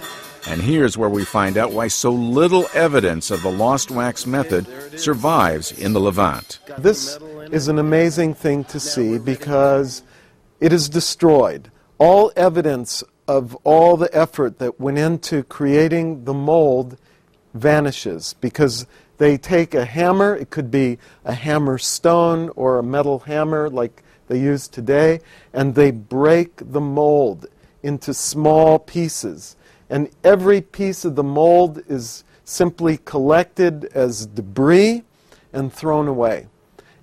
And 0.47 0.63
here's 0.63 0.97
where 0.97 1.09
we 1.09 1.25
find 1.25 1.57
out 1.57 1.73
why 1.73 1.89
so 1.89 2.11
little 2.11 2.67
evidence 2.75 3.31
of 3.31 3.43
the 3.43 3.51
lost 3.51 3.91
wax 3.91 4.27
method 4.27 4.67
survives 4.99 5.73
in 5.73 5.93
the 5.93 6.01
Levant. 6.01 6.61
This 6.79 7.19
is 7.51 7.69
an 7.69 7.79
amazing 7.79 8.35
thing 8.35 8.65
to 8.65 8.81
see 8.81 9.19
because 9.19 10.03
it 10.61 10.73
is 10.73 10.89
destroyed. 10.89 11.71
All 11.99 12.33
evidence 12.37 13.03
of 13.27 13.55
all 13.65 13.97
the 13.97 14.15
effort 14.17 14.59
that 14.59 14.81
went 14.81 14.99
into 14.99 15.43
creating 15.43 16.25
the 16.25 16.35
mold 16.35 16.97
vanishes 17.55 18.35
because 18.41 18.87
they 19.19 19.37
take 19.37 19.75
a 19.75 19.85
hammer, 19.85 20.35
it 20.35 20.51
could 20.51 20.71
be 20.71 20.99
a 21.25 21.35
hammer 21.35 21.77
stone 21.77 22.51
or 22.51 22.79
a 22.79 22.83
metal 22.83 23.21
hammer 23.21 23.69
like 23.69 24.03
they 24.29 24.39
use 24.41 24.69
today, 24.69 25.21
and 25.53 25.75
they 25.75 25.91
break 25.91 26.73
the 26.73 26.81
mold 26.81 27.47
into 27.83 28.15
small 28.15 28.79
pieces 28.79 29.57
and 29.91 30.11
every 30.25 30.61
piece 30.61 31.05
of 31.05 31.17
the 31.17 31.23
mold 31.25 31.83
is 31.89 32.25
simply 32.45 32.99
collected 32.99 33.85
as 33.95 34.27
debris 34.27 35.03
and 35.53 35.73
thrown 35.73 36.09
away. 36.09 36.47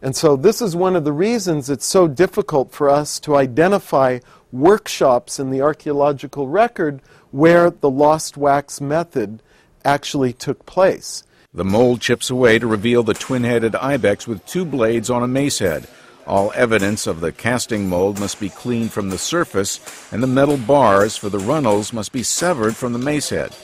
And 0.01 0.15
so, 0.15 0.35
this 0.35 0.61
is 0.61 0.75
one 0.75 0.95
of 0.95 1.03
the 1.03 1.11
reasons 1.11 1.69
it's 1.69 1.85
so 1.85 2.07
difficult 2.07 2.71
for 2.71 2.89
us 2.89 3.19
to 3.21 3.35
identify 3.35 4.19
workshops 4.51 5.39
in 5.39 5.49
the 5.49 5.61
archaeological 5.61 6.47
record 6.47 7.01
where 7.31 7.69
the 7.69 7.89
lost 7.89 8.37
wax 8.37 8.79
method 8.79 9.41
actually 9.83 10.33
took 10.33 10.65
place. 10.65 11.23
The 11.53 11.65
mold 11.65 12.01
chips 12.01 12.29
away 12.29 12.59
to 12.59 12.67
reveal 12.67 13.03
the 13.03 13.13
twin 13.13 13.43
headed 13.43 13.75
ibex 13.75 14.27
with 14.27 14.45
two 14.45 14.65
blades 14.65 15.09
on 15.09 15.23
a 15.23 15.27
mace 15.27 15.59
head. 15.59 15.87
All 16.27 16.51
evidence 16.55 17.05
of 17.05 17.21
the 17.21 17.31
casting 17.31 17.87
mold 17.87 18.19
must 18.19 18.39
be 18.39 18.49
cleaned 18.49 18.91
from 18.91 19.09
the 19.09 19.17
surface, 19.17 19.79
and 20.11 20.23
the 20.23 20.27
metal 20.27 20.57
bars 20.57 21.15
for 21.15 21.29
the 21.29 21.39
runnels 21.39 21.93
must 21.93 22.11
be 22.11 22.23
severed 22.23 22.75
from 22.75 22.93
the 22.93 22.99
mace 22.99 23.29
head. 23.29 23.55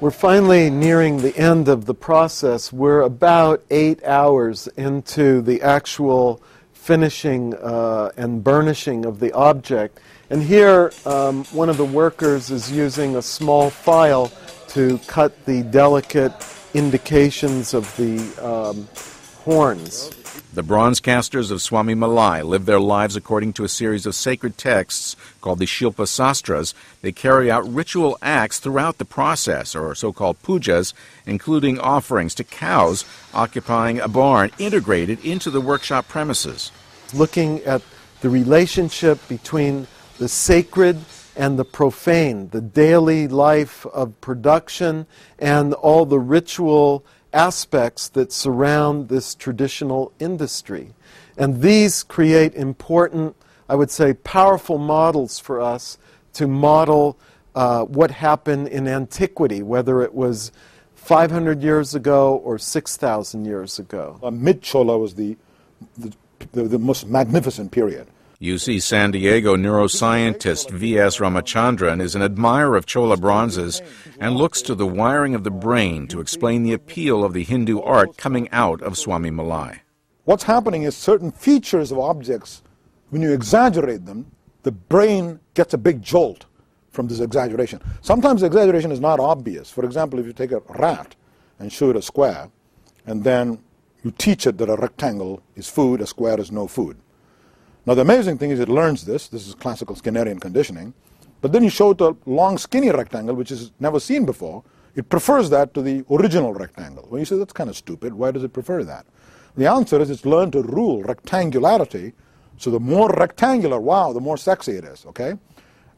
We're 0.00 0.12
finally 0.12 0.70
nearing 0.70 1.18
the 1.18 1.36
end 1.36 1.68
of 1.68 1.86
the 1.86 1.94
process. 1.94 2.72
We're 2.72 3.02
about 3.02 3.62
eight 3.70 4.02
hours 4.04 4.66
into 4.68 5.42
the 5.42 5.62
actual 5.62 6.40
finishing 6.72 7.54
uh, 7.54 8.10
and 8.16 8.42
burnishing 8.42 9.04
of 9.04 9.20
the 9.20 9.32
object. 9.32 10.00
And 10.30 10.42
here, 10.42 10.92
um, 11.04 11.44
one 11.46 11.68
of 11.68 11.76
the 11.76 11.84
workers 11.84 12.50
is 12.50 12.70
using 12.70 13.16
a 13.16 13.22
small 13.22 13.68
file 13.68 14.32
to 14.68 14.98
cut 15.06 15.44
the 15.44 15.64
delicate 15.64 16.32
indications 16.72 17.74
of 17.74 17.84
the 17.96 18.20
um, 18.42 18.88
horns. 19.44 20.10
The 20.52 20.64
bronze 20.64 20.98
casters 20.98 21.52
of 21.52 21.62
Swami 21.62 21.94
Malai 21.94 22.44
live 22.44 22.66
their 22.66 22.80
lives 22.80 23.14
according 23.14 23.52
to 23.52 23.62
a 23.62 23.68
series 23.68 24.04
of 24.04 24.16
sacred 24.16 24.58
texts 24.58 25.14
called 25.40 25.60
the 25.60 25.64
Shilpa 25.64 26.08
Sastras. 26.08 26.74
They 27.02 27.12
carry 27.12 27.48
out 27.48 27.72
ritual 27.72 28.18
acts 28.20 28.58
throughout 28.58 28.98
the 28.98 29.04
process, 29.04 29.76
or 29.76 29.94
so 29.94 30.12
called 30.12 30.42
pujas, 30.42 30.92
including 31.24 31.78
offerings 31.78 32.34
to 32.34 32.42
cows 32.42 33.04
occupying 33.32 34.00
a 34.00 34.08
barn 34.08 34.50
integrated 34.58 35.24
into 35.24 35.50
the 35.50 35.60
workshop 35.60 36.08
premises. 36.08 36.72
Looking 37.14 37.60
at 37.60 37.82
the 38.20 38.28
relationship 38.28 39.20
between 39.28 39.86
the 40.18 40.28
sacred 40.28 40.98
and 41.36 41.60
the 41.60 41.64
profane, 41.64 42.48
the 42.48 42.60
daily 42.60 43.28
life 43.28 43.86
of 43.86 44.20
production, 44.20 45.06
and 45.38 45.74
all 45.74 46.04
the 46.04 46.18
ritual 46.18 47.04
aspects 47.32 48.08
that 48.08 48.32
surround 48.32 49.08
this 49.08 49.34
traditional 49.34 50.12
industry. 50.18 50.94
And 51.36 51.62
these 51.62 52.02
create 52.02 52.54
important, 52.54 53.36
I 53.68 53.74
would 53.74 53.90
say, 53.90 54.14
powerful 54.14 54.78
models 54.78 55.38
for 55.38 55.60
us 55.60 55.98
to 56.34 56.46
model 56.46 57.18
uh, 57.54 57.84
what 57.84 58.10
happened 58.10 58.68
in 58.68 58.86
antiquity, 58.86 59.62
whether 59.62 60.02
it 60.02 60.14
was 60.14 60.52
500 60.94 61.62
years 61.62 61.94
ago 61.94 62.36
or 62.36 62.58
6,000 62.58 63.44
years 63.44 63.78
ago. 63.78 64.18
Uh, 64.22 64.30
Mid 64.30 64.62
Chola 64.62 64.98
was 64.98 65.14
the, 65.14 65.36
the, 65.98 66.12
the, 66.52 66.62
the 66.64 66.78
most 66.78 67.06
magnificent 67.06 67.72
period. 67.72 68.06
UC 68.40 68.80
San 68.80 69.10
Diego 69.10 69.54
neuroscientist 69.54 70.70
V.S. 70.70 71.18
Ramachandran 71.18 72.00
is 72.00 72.14
an 72.14 72.22
admirer 72.22 72.74
of 72.74 72.86
Chola 72.86 73.18
bronzes 73.18 73.82
and 74.18 74.34
looks 74.34 74.62
to 74.62 74.74
the 74.74 74.86
wiring 74.86 75.34
of 75.34 75.44
the 75.44 75.50
brain 75.50 76.06
to 76.06 76.20
explain 76.20 76.62
the 76.62 76.72
appeal 76.72 77.22
of 77.22 77.34
the 77.34 77.44
Hindu 77.44 77.82
art 77.82 78.16
coming 78.16 78.48
out 78.50 78.80
of 78.80 78.96
Swami 78.96 79.30
Malai. 79.30 79.80
What's 80.24 80.44
happening 80.44 80.84
is 80.84 80.96
certain 80.96 81.30
features 81.30 81.92
of 81.92 81.98
objects, 81.98 82.62
when 83.10 83.20
you 83.20 83.30
exaggerate 83.30 84.06
them, 84.06 84.32
the 84.62 84.72
brain 84.72 85.38
gets 85.52 85.74
a 85.74 85.78
big 85.78 86.00
jolt 86.00 86.46
from 86.92 87.08
this 87.08 87.20
exaggeration. 87.20 87.82
Sometimes 88.00 88.40
the 88.40 88.46
exaggeration 88.46 88.90
is 88.90 89.00
not 89.00 89.20
obvious. 89.20 89.70
For 89.70 89.84
example, 89.84 90.18
if 90.18 90.24
you 90.24 90.32
take 90.32 90.52
a 90.52 90.62
rat 90.78 91.14
and 91.58 91.70
show 91.70 91.90
it 91.90 91.96
a 91.96 92.00
square, 92.00 92.48
and 93.04 93.22
then 93.22 93.62
you 94.02 94.12
teach 94.12 94.46
it 94.46 94.56
that 94.56 94.70
a 94.70 94.76
rectangle 94.76 95.42
is 95.56 95.68
food, 95.68 96.00
a 96.00 96.06
square 96.06 96.40
is 96.40 96.50
no 96.50 96.66
food 96.66 96.96
now, 97.90 97.94
the 97.94 98.02
amazing 98.02 98.38
thing 98.38 98.52
is 98.52 98.60
it 98.60 98.68
learns 98.68 99.04
this. 99.04 99.26
This 99.26 99.48
is 99.48 99.54
classical 99.56 99.96
Skinnerian 99.96 100.40
conditioning. 100.40 100.94
But 101.40 101.50
then 101.50 101.64
you 101.64 101.70
show 101.70 101.90
it 101.90 102.00
a 102.00 102.16
long, 102.24 102.56
skinny 102.56 102.88
rectangle, 102.88 103.34
which 103.34 103.50
is 103.50 103.72
never 103.80 103.98
seen 103.98 104.24
before. 104.24 104.62
It 104.94 105.08
prefers 105.08 105.50
that 105.50 105.74
to 105.74 105.82
the 105.82 106.04
original 106.08 106.54
rectangle. 106.54 107.08
Well, 107.10 107.18
you 107.18 107.24
say, 107.24 107.36
that's 107.36 107.52
kind 107.52 107.68
of 107.68 107.76
stupid. 107.76 108.14
Why 108.14 108.30
does 108.30 108.44
it 108.44 108.52
prefer 108.52 108.84
that? 108.84 109.06
The 109.56 109.66
answer 109.66 110.00
is 110.00 110.08
it's 110.08 110.24
learned 110.24 110.52
to 110.52 110.62
rule 110.62 111.02
rectangularity. 111.02 112.12
So 112.58 112.70
the 112.70 112.78
more 112.78 113.08
rectangular, 113.08 113.80
wow, 113.80 114.12
the 114.12 114.20
more 114.20 114.36
sexy 114.36 114.76
it 114.76 114.84
is, 114.84 115.04
okay? 115.06 115.34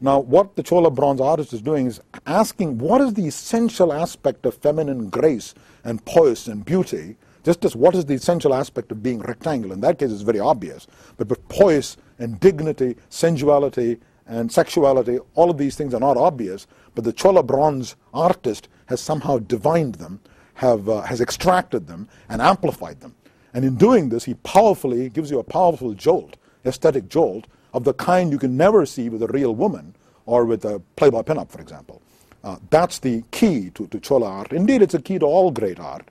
Now, 0.01 0.19
what 0.19 0.55
the 0.55 0.63
Chola 0.63 0.89
bronze 0.89 1.21
artist 1.21 1.53
is 1.53 1.61
doing 1.61 1.85
is 1.85 2.01
asking 2.25 2.79
what 2.79 3.01
is 3.01 3.13
the 3.13 3.27
essential 3.27 3.93
aspect 3.93 4.47
of 4.47 4.55
feminine 4.55 5.11
grace 5.11 5.53
and 5.83 6.03
poise 6.05 6.47
and 6.47 6.65
beauty 6.65 7.17
just 7.43 7.65
as 7.65 7.75
what 7.75 7.95
is 7.95 8.05
the 8.05 8.13
essential 8.13 8.53
aspect 8.53 8.91
of 8.91 9.03
being 9.03 9.19
rectangular? 9.19 9.73
In 9.73 9.81
that 9.81 9.99
case, 9.99 10.11
it's 10.11 10.21
very 10.21 10.39
obvious. 10.39 10.87
But, 11.17 11.27
but 11.27 11.47
poise 11.49 11.97
and 12.19 12.39
dignity, 12.39 12.95
sensuality, 13.09 13.99
and 14.25 14.51
sexuality, 14.51 15.19
all 15.35 15.49
of 15.49 15.57
these 15.57 15.75
things 15.75 15.93
are 15.93 15.99
not 15.99 16.17
obvious, 16.17 16.65
but 16.95 17.03
the 17.03 17.13
Chola 17.13 17.43
bronze 17.43 17.95
artist 18.13 18.69
has 18.85 19.01
somehow 19.01 19.39
divined 19.39 19.95
them, 19.95 20.21
have, 20.55 20.87
uh, 20.87 21.01
has 21.01 21.19
extracted 21.19 21.87
them, 21.87 22.07
and 22.29 22.41
amplified 22.41 23.01
them. 23.01 23.15
And 23.53 23.65
in 23.65 23.75
doing 23.75 24.09
this, 24.09 24.23
he 24.23 24.35
powerfully 24.35 25.09
gives 25.09 25.29
you 25.29 25.39
a 25.39 25.43
powerful 25.43 25.93
jolt, 25.93 26.37
aesthetic 26.65 27.09
jolt, 27.09 27.47
of 27.73 27.83
the 27.83 27.93
kind 27.93 28.31
you 28.31 28.37
can 28.37 28.55
never 28.55 28.85
see 28.85 29.09
with 29.09 29.21
a 29.23 29.27
real 29.27 29.53
woman 29.53 29.95
or 30.25 30.45
with 30.45 30.63
a 30.63 30.79
Playboy 30.95 31.23
pinup, 31.23 31.49
for 31.49 31.59
example. 31.59 32.01
Uh, 32.43 32.57
that's 32.69 32.99
the 32.99 33.23
key 33.31 33.71
to, 33.71 33.87
to 33.87 33.99
Chola 33.99 34.27
art. 34.27 34.51
Indeed, 34.51 34.81
it's 34.81 34.93
a 34.93 35.01
key 35.01 35.17
to 35.19 35.25
all 35.25 35.51
great 35.51 35.79
art. 35.79 36.07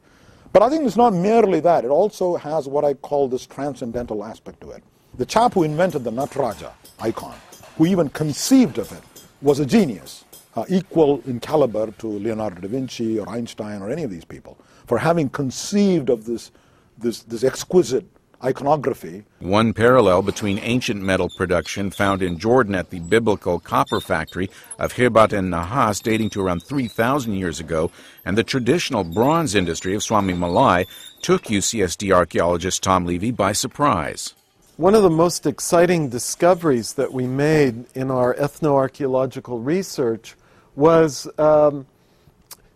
But 0.52 0.62
I 0.62 0.68
think 0.68 0.84
it's 0.84 0.96
not 0.96 1.14
merely 1.14 1.60
that. 1.60 1.84
It 1.84 1.88
also 1.88 2.36
has 2.36 2.68
what 2.68 2.84
I 2.84 2.94
call 2.94 3.28
this 3.28 3.46
transcendental 3.46 4.22
aspect 4.24 4.60
to 4.60 4.70
it. 4.70 4.82
The 5.16 5.24
chap 5.26 5.54
who 5.54 5.62
invented 5.62 6.04
the 6.04 6.10
Nataraja 6.10 6.72
icon, 7.00 7.34
who 7.78 7.86
even 7.86 8.10
conceived 8.10 8.78
of 8.78 8.92
it, 8.92 9.02
was 9.40 9.60
a 9.60 9.66
genius, 9.66 10.24
uh, 10.54 10.64
equal 10.68 11.22
in 11.26 11.40
caliber 11.40 11.90
to 11.92 12.06
Leonardo 12.06 12.60
da 12.60 12.68
Vinci 12.68 13.18
or 13.18 13.28
Einstein 13.28 13.80
or 13.82 13.90
any 13.90 14.02
of 14.02 14.10
these 14.10 14.24
people, 14.24 14.58
for 14.86 14.98
having 14.98 15.28
conceived 15.30 16.10
of 16.10 16.26
this, 16.26 16.50
this, 16.98 17.22
this 17.22 17.44
exquisite 17.44 18.04
iconography. 18.42 19.24
One 19.40 19.72
parallel 19.72 20.22
between 20.22 20.59
ancient 20.59 21.02
metal 21.02 21.28
production 21.37 21.90
found 21.90 22.22
in 22.22 22.38
Jordan 22.38 22.74
at 22.74 22.90
the 22.90 23.00
biblical 23.00 23.61
copper 23.61 24.00
factory 24.00 24.50
of 24.78 24.94
Khirbat 24.94 25.33
and 25.33 25.52
Nahas 25.52 26.02
dating 26.02 26.31
to 26.31 26.44
around 26.44 26.62
3,000 26.62 27.35
years 27.35 27.61
ago 27.61 27.90
and 28.24 28.37
the 28.37 28.44
traditional 28.44 29.05
bronze 29.05 29.55
industry 29.55 29.94
of 29.94 30.02
Swami 30.02 30.35
Malai 30.35 30.87
took 31.20 31.44
UCSD 31.44 32.14
archaeologist 32.14 32.83
Tom 32.83 33.07
Levy 33.07 33.31
by 33.31 33.52
surprise. 33.52 34.35
One 34.76 34.94
of 34.94 35.02
the 35.02 35.11
most 35.11 35.46
exciting 35.46 36.09
discoveries 36.09 36.94
that 36.94 37.12
we 37.12 37.26
made 37.26 37.85
in 37.94 38.11
our 38.11 38.35
ethnoarchaeological 38.35 39.64
research 39.64 40.35
was 40.74 41.28
um, 41.38 41.87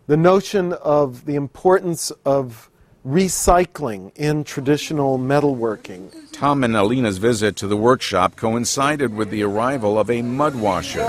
the 0.05 0.15
notion 0.15 0.73
of 0.73 1.25
the 1.25 1.35
importance 1.35 2.11
of 2.23 2.69
recycling 3.07 4.11
in 4.17 4.43
traditional 4.43 5.17
metalworking. 5.17 6.11
Tom 6.33 6.61
and 6.61 6.75
Alina's 6.75 7.19
visit 7.19 7.55
to 7.55 7.65
the 7.65 7.77
workshop 7.77 8.35
coincided 8.35 9.13
with 9.13 9.29
the 9.29 9.43
arrival 9.43 9.97
of 9.97 10.09
a 10.09 10.21
mud 10.21 10.55
washer. 10.55 11.07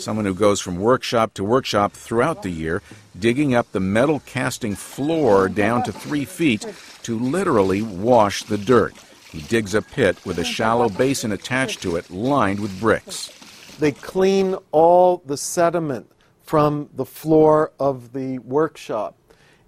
Someone 0.00 0.24
who 0.24 0.34
goes 0.34 0.60
from 0.60 0.80
workshop 0.80 1.34
to 1.34 1.44
workshop 1.44 1.92
throughout 1.92 2.42
the 2.42 2.50
year, 2.50 2.82
digging 3.16 3.54
up 3.54 3.70
the 3.70 3.78
metal 3.78 4.20
casting 4.26 4.74
floor 4.74 5.48
down 5.48 5.84
to 5.84 5.92
three 5.92 6.24
feet 6.24 6.66
to 7.04 7.16
literally 7.16 7.80
wash 7.80 8.42
the 8.42 8.58
dirt. 8.58 8.94
He 9.30 9.42
digs 9.42 9.72
a 9.72 9.82
pit 9.82 10.18
with 10.26 10.38
a 10.40 10.44
shallow 10.44 10.88
basin 10.88 11.30
attached 11.30 11.80
to 11.82 11.94
it 11.94 12.10
lined 12.10 12.58
with 12.58 12.80
bricks. 12.80 13.30
They 13.78 13.92
clean 13.92 14.56
all 14.72 15.22
the 15.24 15.36
sediment 15.36 16.10
from 16.48 16.88
the 16.94 17.04
floor 17.04 17.70
of 17.78 18.14
the 18.14 18.38
workshop. 18.38 19.14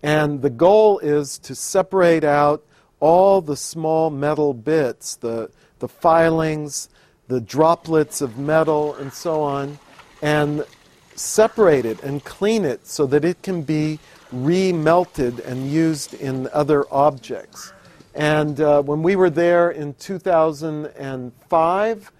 And 0.02 0.40
the 0.40 0.48
goal 0.48 0.98
is 1.00 1.36
to 1.40 1.54
separate 1.54 2.24
out 2.24 2.64
all 3.00 3.42
the 3.42 3.54
small 3.54 4.08
metal 4.08 4.54
bits, 4.54 5.16
the, 5.16 5.50
the 5.80 5.88
filings, 5.88 6.88
the 7.28 7.38
droplets 7.38 8.22
of 8.22 8.38
metal, 8.38 8.94
and 8.94 9.12
so 9.12 9.42
on, 9.42 9.78
and 10.22 10.64
separate 11.16 11.84
it 11.84 12.02
and 12.02 12.24
clean 12.24 12.64
it 12.64 12.86
so 12.86 13.04
that 13.08 13.26
it 13.26 13.42
can 13.42 13.60
be 13.60 13.98
remelted 14.32 15.46
and 15.46 15.70
used 15.70 16.14
in 16.14 16.48
other 16.50 16.86
objects. 16.90 17.74
And 18.14 18.58
uh, 18.58 18.80
when 18.80 19.02
we 19.02 19.16
were 19.16 19.28
there 19.28 19.70
in 19.70 19.92
2005, 19.94 22.12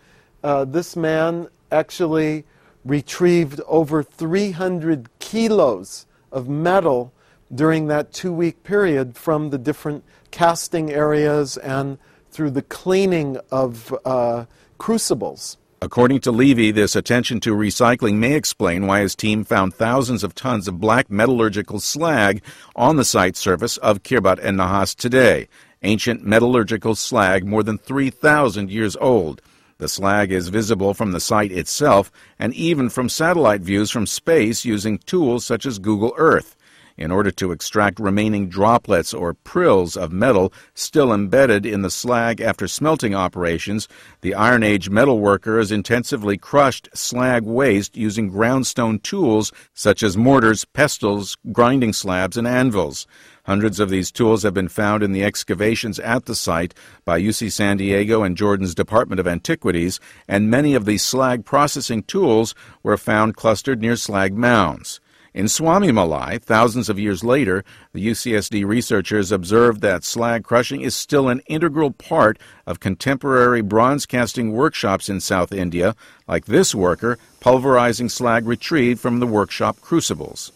uh, 0.43 0.65
this 0.67 0.97
man 0.97 1.49
actually 1.73 2.45
retrieved 2.85 3.61
over 3.67 4.03
300 4.03 5.09
kilos 5.19 6.07
of 6.33 6.49
metal 6.49 7.13
during 7.53 7.89
that 7.89 8.13
two 8.13 8.33
week 8.33 8.63
period 8.63 9.17
from 9.17 9.51
the 9.51 9.59
different 9.59 10.05
casting 10.31 10.91
areas 10.91 11.57
and 11.59 11.99
through 12.31 12.51
the 12.51 12.63
cleaning 12.63 13.39
of 13.51 13.95
uh, 14.05 14.45
crucibles. 14.79 15.57
According 15.83 16.21
to 16.21 16.31
Levy, 16.31 16.73
this 16.73 16.95
attention 16.95 17.41
to 17.41 17.55
recycling 17.55 18.17
may 18.17 18.35
explain 18.35 18.87
why 18.87 19.01
his 19.01 19.17
team 19.17 19.45
found 19.45 19.75
thousands 19.75 20.23
of 20.23 20.35
tons 20.35 20.69
of 20.69 20.79
black 20.79 21.11
metallurgical 21.11 21.81
slag 21.81 22.43
on 22.77 22.97
the 22.97 23.05
site 23.05 23.35
surface 23.35 23.79
of 23.79 24.03
Khirbat 24.03 24.39
and 24.43 24.59
Nahas 24.59 24.95
today, 24.95 25.49
ancient 25.83 26.23
metallurgical 26.23 26.95
slag 26.97 27.47
more 27.47 27.63
than 27.63 27.79
3,000 27.79 28.71
years 28.71 28.95
old. 28.97 29.41
The 29.81 29.89
slag 29.89 30.31
is 30.31 30.51
visible 30.51 30.93
from 30.93 31.13
the 31.13 31.21
site 31.21 31.51
itself 31.51 32.13
and 32.39 32.53
even 32.53 32.91
from 32.91 33.09
satellite 33.09 33.63
views 33.63 33.91
from 33.91 34.07
space 34.07 34.63
using 34.63 34.99
tools 34.99 35.47
such 35.47 35.65
as 35.65 35.79
Google 35.79 36.13
Earth 36.19 36.55
in 37.01 37.11
order 37.11 37.31
to 37.31 37.51
extract 37.51 37.99
remaining 37.99 38.49
droplets 38.49 39.15
or 39.15 39.33
prills 39.33 39.97
of 39.97 40.13
metal 40.13 40.53
still 40.75 41.13
embedded 41.13 41.65
in 41.65 41.81
the 41.81 41.91
slag 41.91 42.43
after 42.43 42.69
smelting 42.69 43.15
operations, 43.15 43.89
the 44.21 44.35
Iron 44.35 44.63
Age 44.63 44.91
metal 44.91 45.19
workers 45.19 45.73
intensively 45.73 46.37
crushed 46.37 46.91
slag 46.95 47.45
waste 47.45 47.97
using 47.97 48.31
groundstone 48.31 49.03
tools 49.03 49.51
such 49.73 50.03
as 50.03 50.17
mortars, 50.17 50.67
pestles, 50.67 51.39
grinding 51.51 51.95
slabs, 51.95 52.37
and 52.37 52.47
anvils. 52.47 53.07
Hundreds 53.45 53.81
of 53.81 53.89
these 53.89 54.13
tools 54.13 54.43
have 54.43 54.53
been 54.53 54.69
found 54.69 55.03
in 55.03 55.13
the 55.13 55.25
excavations 55.25 55.99
at 56.01 56.27
the 56.27 56.35
site 56.35 56.75
by 57.07 57.19
UC 57.19 57.51
San 57.51 57.79
Diego 57.79 58.23
and 58.23 58.37
Jordan's 58.37 58.75
Department 58.75 59.19
of 59.19 59.27
Antiquities, 59.27 59.99
and 60.29 60.51
many 60.51 60.75
of 60.75 60.85
these 60.85 61.03
slag 61.03 61.47
processing 61.47 62.03
tools 62.03 62.55
were 62.83 62.99
found 62.99 63.37
clustered 63.37 63.81
near 63.81 63.97
slag 63.97 64.35
mounds. 64.35 65.00
In 65.33 65.47
Swami 65.47 65.89
Malai, 65.93 66.43
thousands 66.43 66.89
of 66.89 66.99
years 66.99 67.23
later, 67.23 67.63
the 67.93 68.05
UCSD 68.05 68.67
researchers 68.67 69.31
observed 69.31 69.81
that 69.81 70.03
slag 70.03 70.43
crushing 70.43 70.81
is 70.81 70.97
still 70.97 71.29
an 71.29 71.41
integral 71.47 71.93
part 71.93 72.37
of 72.67 72.81
contemporary 72.81 73.61
bronze 73.61 74.07
casting 74.07 74.53
workshops 74.53 75.09
in 75.09 75.21
South 75.21 75.53
India, 75.53 75.95
like 76.27 76.47
this 76.47 76.75
worker 76.75 77.17
pulverizing 77.39 78.09
slag 78.09 78.45
retrieved 78.45 79.01
from 79.01 79.21
the 79.21 79.27
workshop 79.27 79.81
crucibles. 79.81 80.51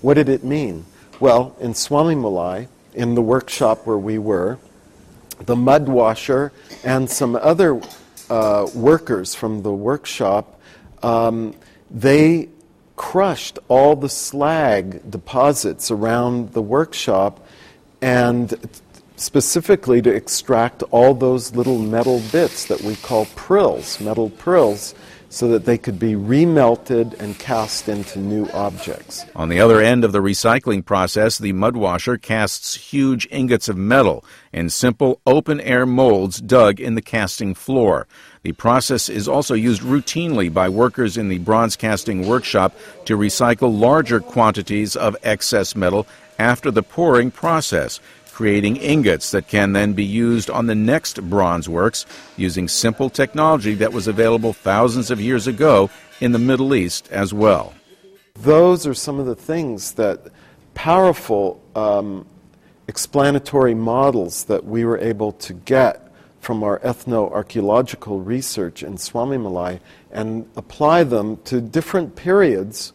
What 0.00 0.14
did 0.14 0.30
it 0.30 0.42
mean? 0.42 0.86
Well, 1.20 1.54
in 1.60 1.74
Swami 1.74 2.14
Malai, 2.14 2.68
in 2.94 3.14
the 3.14 3.22
workshop 3.22 3.86
where 3.86 3.98
we 3.98 4.16
were, 4.16 4.58
the 5.40 5.56
mud 5.56 5.86
washer 5.86 6.50
and 6.82 7.10
some 7.10 7.36
other 7.36 7.78
uh, 8.30 8.68
workers 8.74 9.34
from 9.34 9.62
the 9.62 9.72
workshop, 9.72 10.58
um, 11.02 11.54
they 11.90 12.48
crushed 13.08 13.58
all 13.68 13.96
the 13.96 14.08
slag 14.10 15.00
deposits 15.10 15.90
around 15.90 16.52
the 16.52 16.60
workshop 16.60 17.40
and 18.02 18.54
specifically 19.16 20.02
to 20.02 20.14
extract 20.14 20.82
all 20.90 21.14
those 21.14 21.54
little 21.54 21.78
metal 21.78 22.20
bits 22.30 22.66
that 22.66 22.82
we 22.82 22.94
call 22.96 23.24
prills, 23.34 23.98
metal 23.98 24.28
prills, 24.28 24.94
so 25.30 25.48
that 25.48 25.64
they 25.64 25.78
could 25.78 25.98
be 25.98 26.12
remelted 26.12 27.18
and 27.18 27.38
cast 27.38 27.88
into 27.88 28.18
new 28.18 28.46
objects. 28.52 29.24
On 29.34 29.48
the 29.48 29.60
other 29.60 29.80
end 29.80 30.04
of 30.04 30.12
the 30.12 30.20
recycling 30.20 30.84
process, 30.84 31.38
the 31.38 31.52
mud 31.52 31.78
washer 31.78 32.18
casts 32.18 32.74
huge 32.74 33.26
ingots 33.30 33.70
of 33.70 33.76
metal 33.78 34.22
in 34.52 34.68
simple 34.68 35.22
open 35.26 35.62
air 35.62 35.86
molds 35.86 36.42
dug 36.42 36.78
in 36.78 36.94
the 36.94 37.02
casting 37.02 37.54
floor. 37.54 38.06
The 38.42 38.52
process 38.52 39.08
is 39.08 39.28
also 39.28 39.54
used 39.54 39.82
routinely 39.82 40.52
by 40.52 40.68
workers 40.68 41.16
in 41.16 41.28
the 41.28 41.38
bronze 41.38 41.76
casting 41.76 42.26
workshop 42.26 42.74
to 43.06 43.16
recycle 43.16 43.78
larger 43.78 44.20
quantities 44.20 44.96
of 44.96 45.16
excess 45.22 45.74
metal 45.74 46.06
after 46.38 46.70
the 46.70 46.82
pouring 46.82 47.30
process, 47.30 48.00
creating 48.32 48.76
ingots 48.76 49.32
that 49.32 49.48
can 49.48 49.72
then 49.72 49.92
be 49.92 50.04
used 50.04 50.48
on 50.48 50.66
the 50.66 50.74
next 50.74 51.20
bronze 51.28 51.68
works 51.68 52.06
using 52.36 52.68
simple 52.68 53.10
technology 53.10 53.74
that 53.74 53.92
was 53.92 54.06
available 54.06 54.52
thousands 54.52 55.10
of 55.10 55.20
years 55.20 55.46
ago 55.48 55.90
in 56.20 56.32
the 56.32 56.38
Middle 56.38 56.74
East 56.74 57.10
as 57.10 57.34
well. 57.34 57.74
Those 58.34 58.86
are 58.86 58.94
some 58.94 59.18
of 59.18 59.26
the 59.26 59.34
things 59.34 59.92
that 59.94 60.28
powerful 60.74 61.60
um, 61.74 62.24
explanatory 62.86 63.74
models 63.74 64.44
that 64.44 64.64
we 64.64 64.84
were 64.84 64.98
able 64.98 65.32
to 65.32 65.52
get 65.52 66.07
from 66.40 66.62
our 66.62 66.78
ethno-archaeological 66.80 68.20
research 68.20 68.82
in 68.82 68.94
Swamimalai 68.94 69.80
and 70.10 70.48
apply 70.56 71.04
them 71.04 71.36
to 71.44 71.60
different 71.60 72.16
periods 72.16 72.92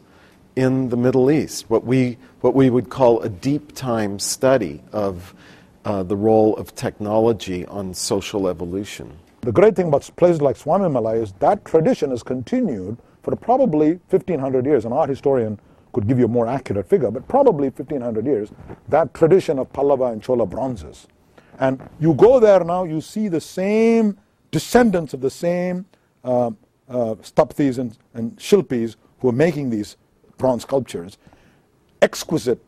in 0.55 0.89
the 0.89 0.97
Middle 0.97 1.31
East, 1.31 1.69
what 1.69 1.83
we, 1.83 2.17
what 2.41 2.53
we 2.53 2.69
would 2.69 2.89
call 2.89 3.21
a 3.21 3.29
deep 3.29 3.73
time 3.73 4.19
study 4.19 4.81
of 4.91 5.33
uh, 5.85 6.03
the 6.03 6.15
role 6.15 6.55
of 6.57 6.73
technology 6.75 7.65
on 7.65 7.93
social 7.93 8.47
evolution. 8.47 9.17
The 9.41 9.51
great 9.51 9.75
thing 9.75 9.87
about 9.87 10.09
places 10.15 10.41
like 10.41 10.57
Swamimalai 10.57 11.21
is 11.21 11.33
that 11.39 11.65
tradition 11.65 12.11
has 12.11 12.23
continued 12.23 12.97
for 13.23 13.35
probably 13.35 13.99
1500 14.09 14.65
years. 14.65 14.85
An 14.85 14.93
art 14.93 15.09
historian 15.09 15.59
could 15.91 16.07
give 16.07 16.17
you 16.17 16.25
a 16.25 16.29
more 16.29 16.47
accurate 16.47 16.87
figure, 16.87 17.11
but 17.11 17.27
probably 17.27 17.69
1500 17.69 18.25
years, 18.25 18.49
that 18.89 19.13
tradition 19.13 19.59
of 19.59 19.71
Pallava 19.73 20.11
and 20.11 20.21
Chola 20.21 20.45
bronzes. 20.45 21.07
And 21.59 21.81
you 21.99 22.13
go 22.13 22.39
there 22.39 22.63
now, 22.63 22.83
you 22.83 23.01
see 23.01 23.27
the 23.27 23.41
same 23.41 24.17
descendants 24.51 25.13
of 25.13 25.21
the 25.21 25.29
same 25.29 25.85
uh, 26.23 26.51
uh, 26.89 27.15
and, 27.37 27.97
and 28.13 28.37
Shilpis 28.37 28.95
who 29.19 29.29
are 29.29 29.33
making 29.33 29.69
these 29.69 29.97
bronze 30.37 30.63
sculptures, 30.63 31.17
exquisite 32.01 32.59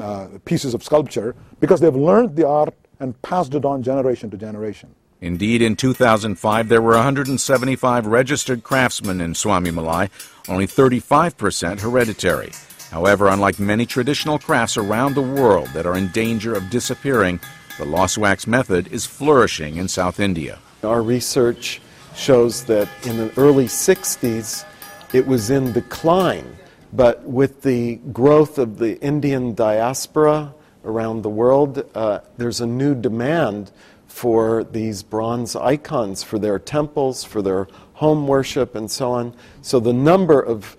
uh, 0.00 0.28
pieces 0.44 0.74
of 0.74 0.82
sculpture, 0.82 1.34
because 1.60 1.80
they've 1.80 1.94
learned 1.94 2.36
the 2.36 2.46
art 2.46 2.74
and 3.00 3.20
passed 3.22 3.54
it 3.54 3.64
on 3.64 3.82
generation 3.82 4.30
to 4.30 4.36
generation. 4.36 4.94
Indeed, 5.20 5.62
in 5.62 5.76
2005, 5.76 6.68
there 6.68 6.82
were 6.82 6.94
175 6.94 8.06
registered 8.06 8.64
craftsmen 8.64 9.20
in 9.20 9.34
Swami 9.34 9.70
Malai, 9.70 10.10
only 10.48 10.66
35% 10.66 11.80
hereditary. 11.80 12.50
However, 12.90 13.28
unlike 13.28 13.58
many 13.58 13.86
traditional 13.86 14.38
crafts 14.38 14.76
around 14.76 15.14
the 15.14 15.22
world 15.22 15.68
that 15.68 15.86
are 15.86 15.96
in 15.96 16.08
danger 16.08 16.54
of 16.54 16.68
disappearing, 16.70 17.40
the 17.82 17.88
lost 17.88 18.16
wax 18.16 18.46
method 18.46 18.86
is 18.92 19.06
flourishing 19.06 19.74
in 19.76 19.88
South 19.88 20.20
India. 20.20 20.60
Our 20.84 21.02
research 21.02 21.80
shows 22.14 22.64
that 22.66 22.88
in 23.04 23.16
the 23.16 23.32
early 23.36 23.64
60s 23.64 24.64
it 25.12 25.26
was 25.26 25.50
in 25.50 25.72
decline, 25.72 26.56
but 26.92 27.24
with 27.24 27.62
the 27.62 27.96
growth 28.12 28.58
of 28.58 28.78
the 28.78 29.00
Indian 29.00 29.54
diaspora 29.54 30.54
around 30.84 31.22
the 31.22 31.28
world, 31.28 31.84
uh, 31.96 32.20
there's 32.36 32.60
a 32.60 32.66
new 32.66 32.94
demand 32.94 33.72
for 34.06 34.62
these 34.62 35.02
bronze 35.02 35.56
icons 35.56 36.22
for 36.22 36.38
their 36.38 36.60
temples, 36.60 37.24
for 37.24 37.42
their 37.42 37.66
home 37.94 38.28
worship, 38.28 38.76
and 38.76 38.88
so 38.92 39.10
on. 39.10 39.34
So 39.60 39.80
the 39.80 39.92
number 39.92 40.40
of, 40.40 40.76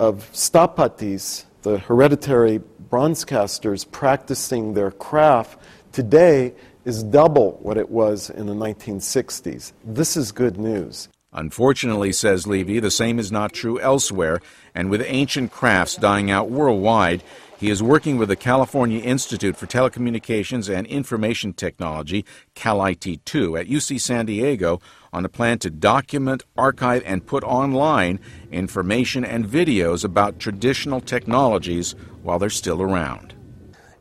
of 0.00 0.28
stapatis, 0.32 1.44
the 1.62 1.78
hereditary 1.78 2.58
bronze 2.90 3.24
casters, 3.24 3.84
practicing 3.84 4.74
their 4.74 4.90
craft 4.90 5.58
today 5.92 6.54
is 6.84 7.02
double 7.02 7.58
what 7.62 7.76
it 7.76 7.90
was 7.90 8.30
in 8.30 8.46
the 8.46 8.54
1960s. 8.54 9.72
This 9.84 10.16
is 10.16 10.32
good 10.32 10.58
news. 10.58 11.08
Unfortunately, 11.32 12.12
says 12.12 12.46
Levy, 12.46 12.80
the 12.80 12.90
same 12.90 13.18
is 13.18 13.30
not 13.30 13.52
true 13.52 13.78
elsewhere, 13.80 14.40
and 14.74 14.90
with 14.90 15.04
ancient 15.06 15.52
crafts 15.52 15.94
dying 15.94 16.30
out 16.30 16.50
worldwide, 16.50 17.22
he 17.56 17.70
is 17.70 17.82
working 17.82 18.16
with 18.16 18.30
the 18.30 18.36
California 18.36 19.00
Institute 19.00 19.56
for 19.56 19.66
Telecommunications 19.66 20.74
and 20.74 20.86
Information 20.86 21.52
Technology, 21.52 22.24
CALIT2, 22.56 23.60
at 23.60 23.68
UC 23.68 24.00
San 24.00 24.26
Diego 24.26 24.80
on 25.12 25.24
a 25.24 25.28
plan 25.28 25.58
to 25.58 25.70
document, 25.70 26.42
archive, 26.56 27.02
and 27.04 27.26
put 27.26 27.44
online 27.44 28.18
information 28.50 29.24
and 29.24 29.44
videos 29.44 30.04
about 30.04 30.38
traditional 30.38 31.00
technologies 31.00 31.94
while 32.22 32.38
they're 32.38 32.50
still 32.50 32.80
around. 32.80 33.34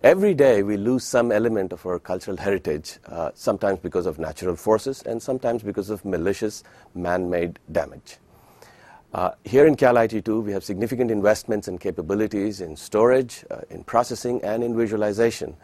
Every 0.01 0.33
day 0.33 0.63
we 0.63 0.77
lose 0.77 1.03
some 1.03 1.29
element 1.29 1.73
of 1.73 1.85
our 1.85 1.99
cultural 1.99 2.37
heritage, 2.37 2.99
uh, 3.07 3.31
sometimes 3.33 3.79
because 3.79 4.05
of 4.05 4.17
natural 4.17 4.55
forces 4.55 5.01
and 5.01 5.21
sometimes 5.21 5.61
because 5.61 5.89
of 5.89 6.05
malicious 6.05 6.63
man 6.95 7.29
made 7.29 7.59
damage. 7.69 8.15
Uh, 9.13 9.31
here 9.43 9.67
in 9.67 9.75
Cal 9.75 9.95
IT2, 9.95 10.41
we 10.41 10.53
have 10.53 10.63
significant 10.63 11.11
investments 11.11 11.67
and 11.67 11.81
capabilities 11.81 12.61
in 12.61 12.77
storage, 12.77 13.43
uh, 13.51 13.59
in 13.69 13.83
processing, 13.83 14.41
and 14.41 14.63
in 14.63 14.77
visualization. 14.77 15.57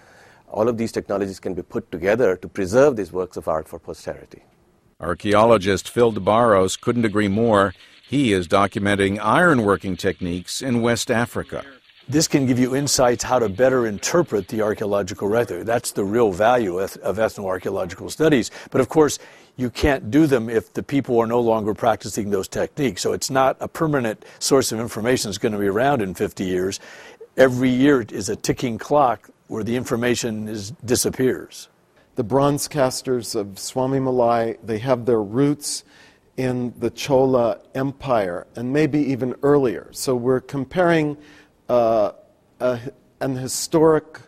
All 0.50 0.67
of 0.67 0.78
these 0.78 0.91
technologies 0.91 1.39
can 1.39 1.54
be 1.54 1.62
put 1.62 1.89
together 1.89 2.36
to 2.36 2.48
preserve 2.50 2.98
these 2.98 3.13
works 3.13 3.38
of 3.38 3.48
art 3.48 3.69
for 3.69 3.80
posterity. 3.80 4.43
Archaeologist 5.00 5.88
Phil 5.88 6.12
DeBarros 6.12 6.78
couldn't 6.82 7.06
agree 7.06 7.30
more. 7.30 7.74
He 8.06 8.34
is 8.34 8.50
documenting 8.50 9.17
ironworking 9.17 9.98
techniques 9.98 10.62
in 10.62 10.82
West 10.82 11.10
Africa. 11.10 11.63
This 12.07 12.27
can 12.27 12.45
give 12.45 12.59
you 12.59 12.75
insights 12.75 13.23
how 13.23 13.39
to 13.39 13.49
better 13.49 13.87
interpret 13.87 14.47
the 14.47 14.61
archaeological 14.61 15.27
record. 15.27 15.65
That's 15.65 15.91
the 15.91 16.05
real 16.05 16.31
value 16.31 16.77
of 16.77 16.93
ethnoarchaeological 16.93 18.11
studies. 18.11 18.51
But 18.69 18.79
of 18.79 18.89
course, 18.89 19.17
you 19.57 19.71
can't 19.71 20.11
do 20.11 20.27
them 20.27 20.47
if 20.47 20.71
the 20.73 20.83
people 20.83 21.17
are 21.19 21.25
no 21.25 21.39
longer 21.39 21.73
practicing 21.73 22.29
those 22.29 22.47
techniques. 22.47 23.01
So 23.01 23.13
it's 23.13 23.31
not 23.31 23.57
a 23.59 23.67
permanent 23.67 24.23
source 24.37 24.71
of 24.71 24.79
information 24.79 25.29
that's 25.29 25.39
going 25.39 25.53
to 25.53 25.57
be 25.57 25.67
around 25.67 26.03
in 26.03 26.13
50 26.13 26.43
years. 26.43 26.79
Every 27.37 27.69
year 27.69 28.01
is 28.01 28.29
a 28.29 28.35
ticking 28.35 28.77
clock 28.77 29.29
where 29.47 29.63
the 29.63 29.75
information 29.75 30.47
is, 30.47 30.71
disappears. 30.85 31.69
The 32.17 32.23
bronze 32.23 32.67
casters 32.67 33.33
of 33.33 33.57
Swami 33.57 33.97
Malai, 33.97 34.57
they 34.63 34.77
have 34.77 35.05
their 35.05 35.23
roots 35.23 35.83
in 36.37 36.73
the 36.77 36.91
Chola 36.91 37.61
Empire 37.73 38.45
and 38.55 38.71
maybe 38.71 38.99
even 38.99 39.35
earlier. 39.41 39.89
So 39.91 40.15
we're 40.15 40.41
comparing 40.41 41.17
uh, 41.69 42.12
a, 42.60 42.80
an 43.21 43.36
historic 43.36 44.19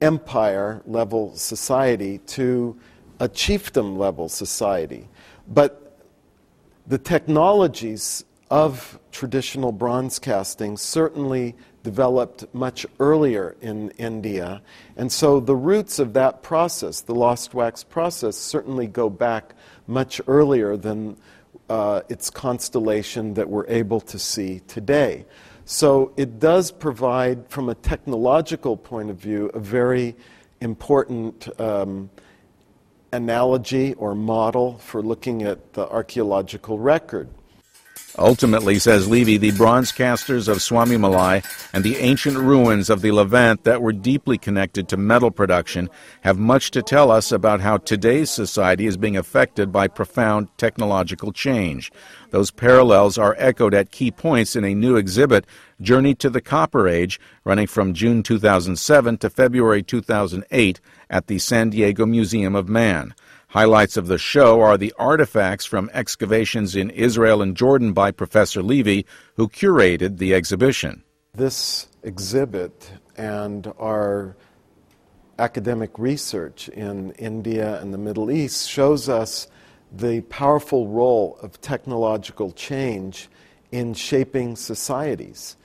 empire 0.00 0.82
level 0.86 1.34
society 1.36 2.18
to 2.18 2.78
a 3.20 3.28
chiefdom 3.28 3.96
level 3.96 4.28
society. 4.28 5.08
But 5.48 5.98
the 6.86 6.98
technologies 6.98 8.24
of 8.50 8.98
traditional 9.12 9.72
bronze 9.72 10.18
casting 10.18 10.76
certainly 10.76 11.54
developed 11.82 12.44
much 12.54 12.86
earlier 12.98 13.56
in 13.60 13.90
India. 13.92 14.62
And 14.96 15.10
so 15.10 15.40
the 15.40 15.56
roots 15.56 15.98
of 15.98 16.12
that 16.14 16.42
process, 16.42 17.00
the 17.00 17.14
lost 17.14 17.54
wax 17.54 17.84
process, 17.84 18.36
certainly 18.36 18.86
go 18.86 19.10
back 19.10 19.54
much 19.86 20.20
earlier 20.26 20.76
than 20.76 21.16
uh, 21.68 22.00
its 22.08 22.30
constellation 22.30 23.34
that 23.34 23.48
we're 23.48 23.66
able 23.68 24.00
to 24.00 24.18
see 24.18 24.60
today. 24.66 25.24
So 25.70 26.12
it 26.16 26.40
does 26.40 26.70
provide, 26.70 27.50
from 27.50 27.68
a 27.68 27.74
technological 27.74 28.74
point 28.74 29.10
of 29.10 29.18
view, 29.18 29.50
a 29.52 29.58
very 29.58 30.16
important 30.62 31.46
um, 31.60 32.08
analogy 33.12 33.92
or 33.92 34.14
model 34.14 34.78
for 34.78 35.02
looking 35.02 35.42
at 35.42 35.74
the 35.74 35.86
archaeological 35.86 36.78
record. 36.78 37.28
Ultimately, 38.18 38.80
says 38.80 39.08
Levy, 39.08 39.36
the 39.36 39.52
bronze 39.52 39.92
casters 39.92 40.48
of 40.48 40.58
Swamimalai 40.58 41.44
and 41.72 41.84
the 41.84 41.98
ancient 41.98 42.36
ruins 42.36 42.90
of 42.90 43.00
the 43.00 43.12
Levant 43.12 43.62
that 43.62 43.80
were 43.80 43.92
deeply 43.92 44.36
connected 44.36 44.88
to 44.88 44.96
metal 44.96 45.30
production 45.30 45.88
have 46.22 46.36
much 46.36 46.72
to 46.72 46.82
tell 46.82 47.12
us 47.12 47.30
about 47.30 47.60
how 47.60 47.76
today's 47.76 48.28
society 48.28 48.86
is 48.86 48.96
being 48.96 49.16
affected 49.16 49.70
by 49.70 49.86
profound 49.86 50.48
technological 50.58 51.30
change. 51.30 51.92
Those 52.30 52.50
parallels 52.50 53.18
are 53.18 53.36
echoed 53.38 53.72
at 53.72 53.92
key 53.92 54.10
points 54.10 54.56
in 54.56 54.64
a 54.64 54.74
new 54.74 54.96
exhibit, 54.96 55.46
Journey 55.80 56.16
to 56.16 56.28
the 56.28 56.40
Copper 56.40 56.88
Age, 56.88 57.20
running 57.44 57.68
from 57.68 57.94
June 57.94 58.24
2007 58.24 59.18
to 59.18 59.30
February 59.30 59.82
2008 59.84 60.80
at 61.08 61.28
the 61.28 61.38
San 61.38 61.70
Diego 61.70 62.04
Museum 62.04 62.56
of 62.56 62.68
Man. 62.68 63.14
Highlights 63.52 63.96
of 63.96 64.08
the 64.08 64.18
show 64.18 64.60
are 64.60 64.76
the 64.76 64.92
artifacts 64.98 65.64
from 65.64 65.88
excavations 65.94 66.76
in 66.76 66.90
Israel 66.90 67.40
and 67.40 67.56
Jordan 67.56 67.94
by 67.94 68.10
Professor 68.10 68.62
Levy, 68.62 69.06
who 69.36 69.48
curated 69.48 70.18
the 70.18 70.34
exhibition. 70.34 71.02
This 71.32 71.88
exhibit 72.02 72.92
and 73.16 73.72
our 73.78 74.36
academic 75.38 75.98
research 75.98 76.68
in 76.68 77.12
India 77.12 77.80
and 77.80 77.94
the 77.94 77.98
Middle 77.98 78.30
East 78.30 78.68
shows 78.68 79.08
us 79.08 79.48
the 79.90 80.20
powerful 80.22 80.86
role 80.86 81.38
of 81.40 81.58
technological 81.62 82.52
change 82.52 83.30
in 83.72 83.94
shaping 83.94 84.56
societies. 84.56 85.56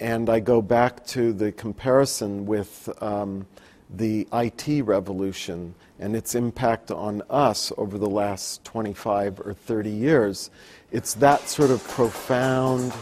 And 0.00 0.30
I 0.30 0.40
go 0.40 0.62
back 0.62 1.04
to 1.08 1.34
the 1.34 1.52
comparison 1.52 2.46
with 2.46 2.88
um, 3.02 3.46
the 3.90 4.26
IT 4.32 4.82
revolution 4.82 5.74
and 5.98 6.14
its 6.16 6.34
impact 6.34 6.90
on 6.90 7.22
us 7.30 7.72
over 7.78 7.98
the 7.98 8.08
last 8.08 8.64
25 8.64 9.40
or 9.40 9.54
30 9.54 9.90
years. 9.90 10.50
It's 10.92 11.14
that 11.14 11.48
sort 11.48 11.70
of 11.70 11.82
profound 11.88 12.92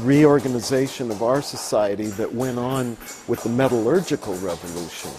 reorganization 0.00 1.10
of 1.10 1.22
our 1.22 1.40
society 1.40 2.06
that 2.06 2.34
went 2.34 2.58
on 2.58 2.96
with 3.26 3.42
the 3.42 3.48
metallurgical 3.48 4.34
revolution. 4.34 5.10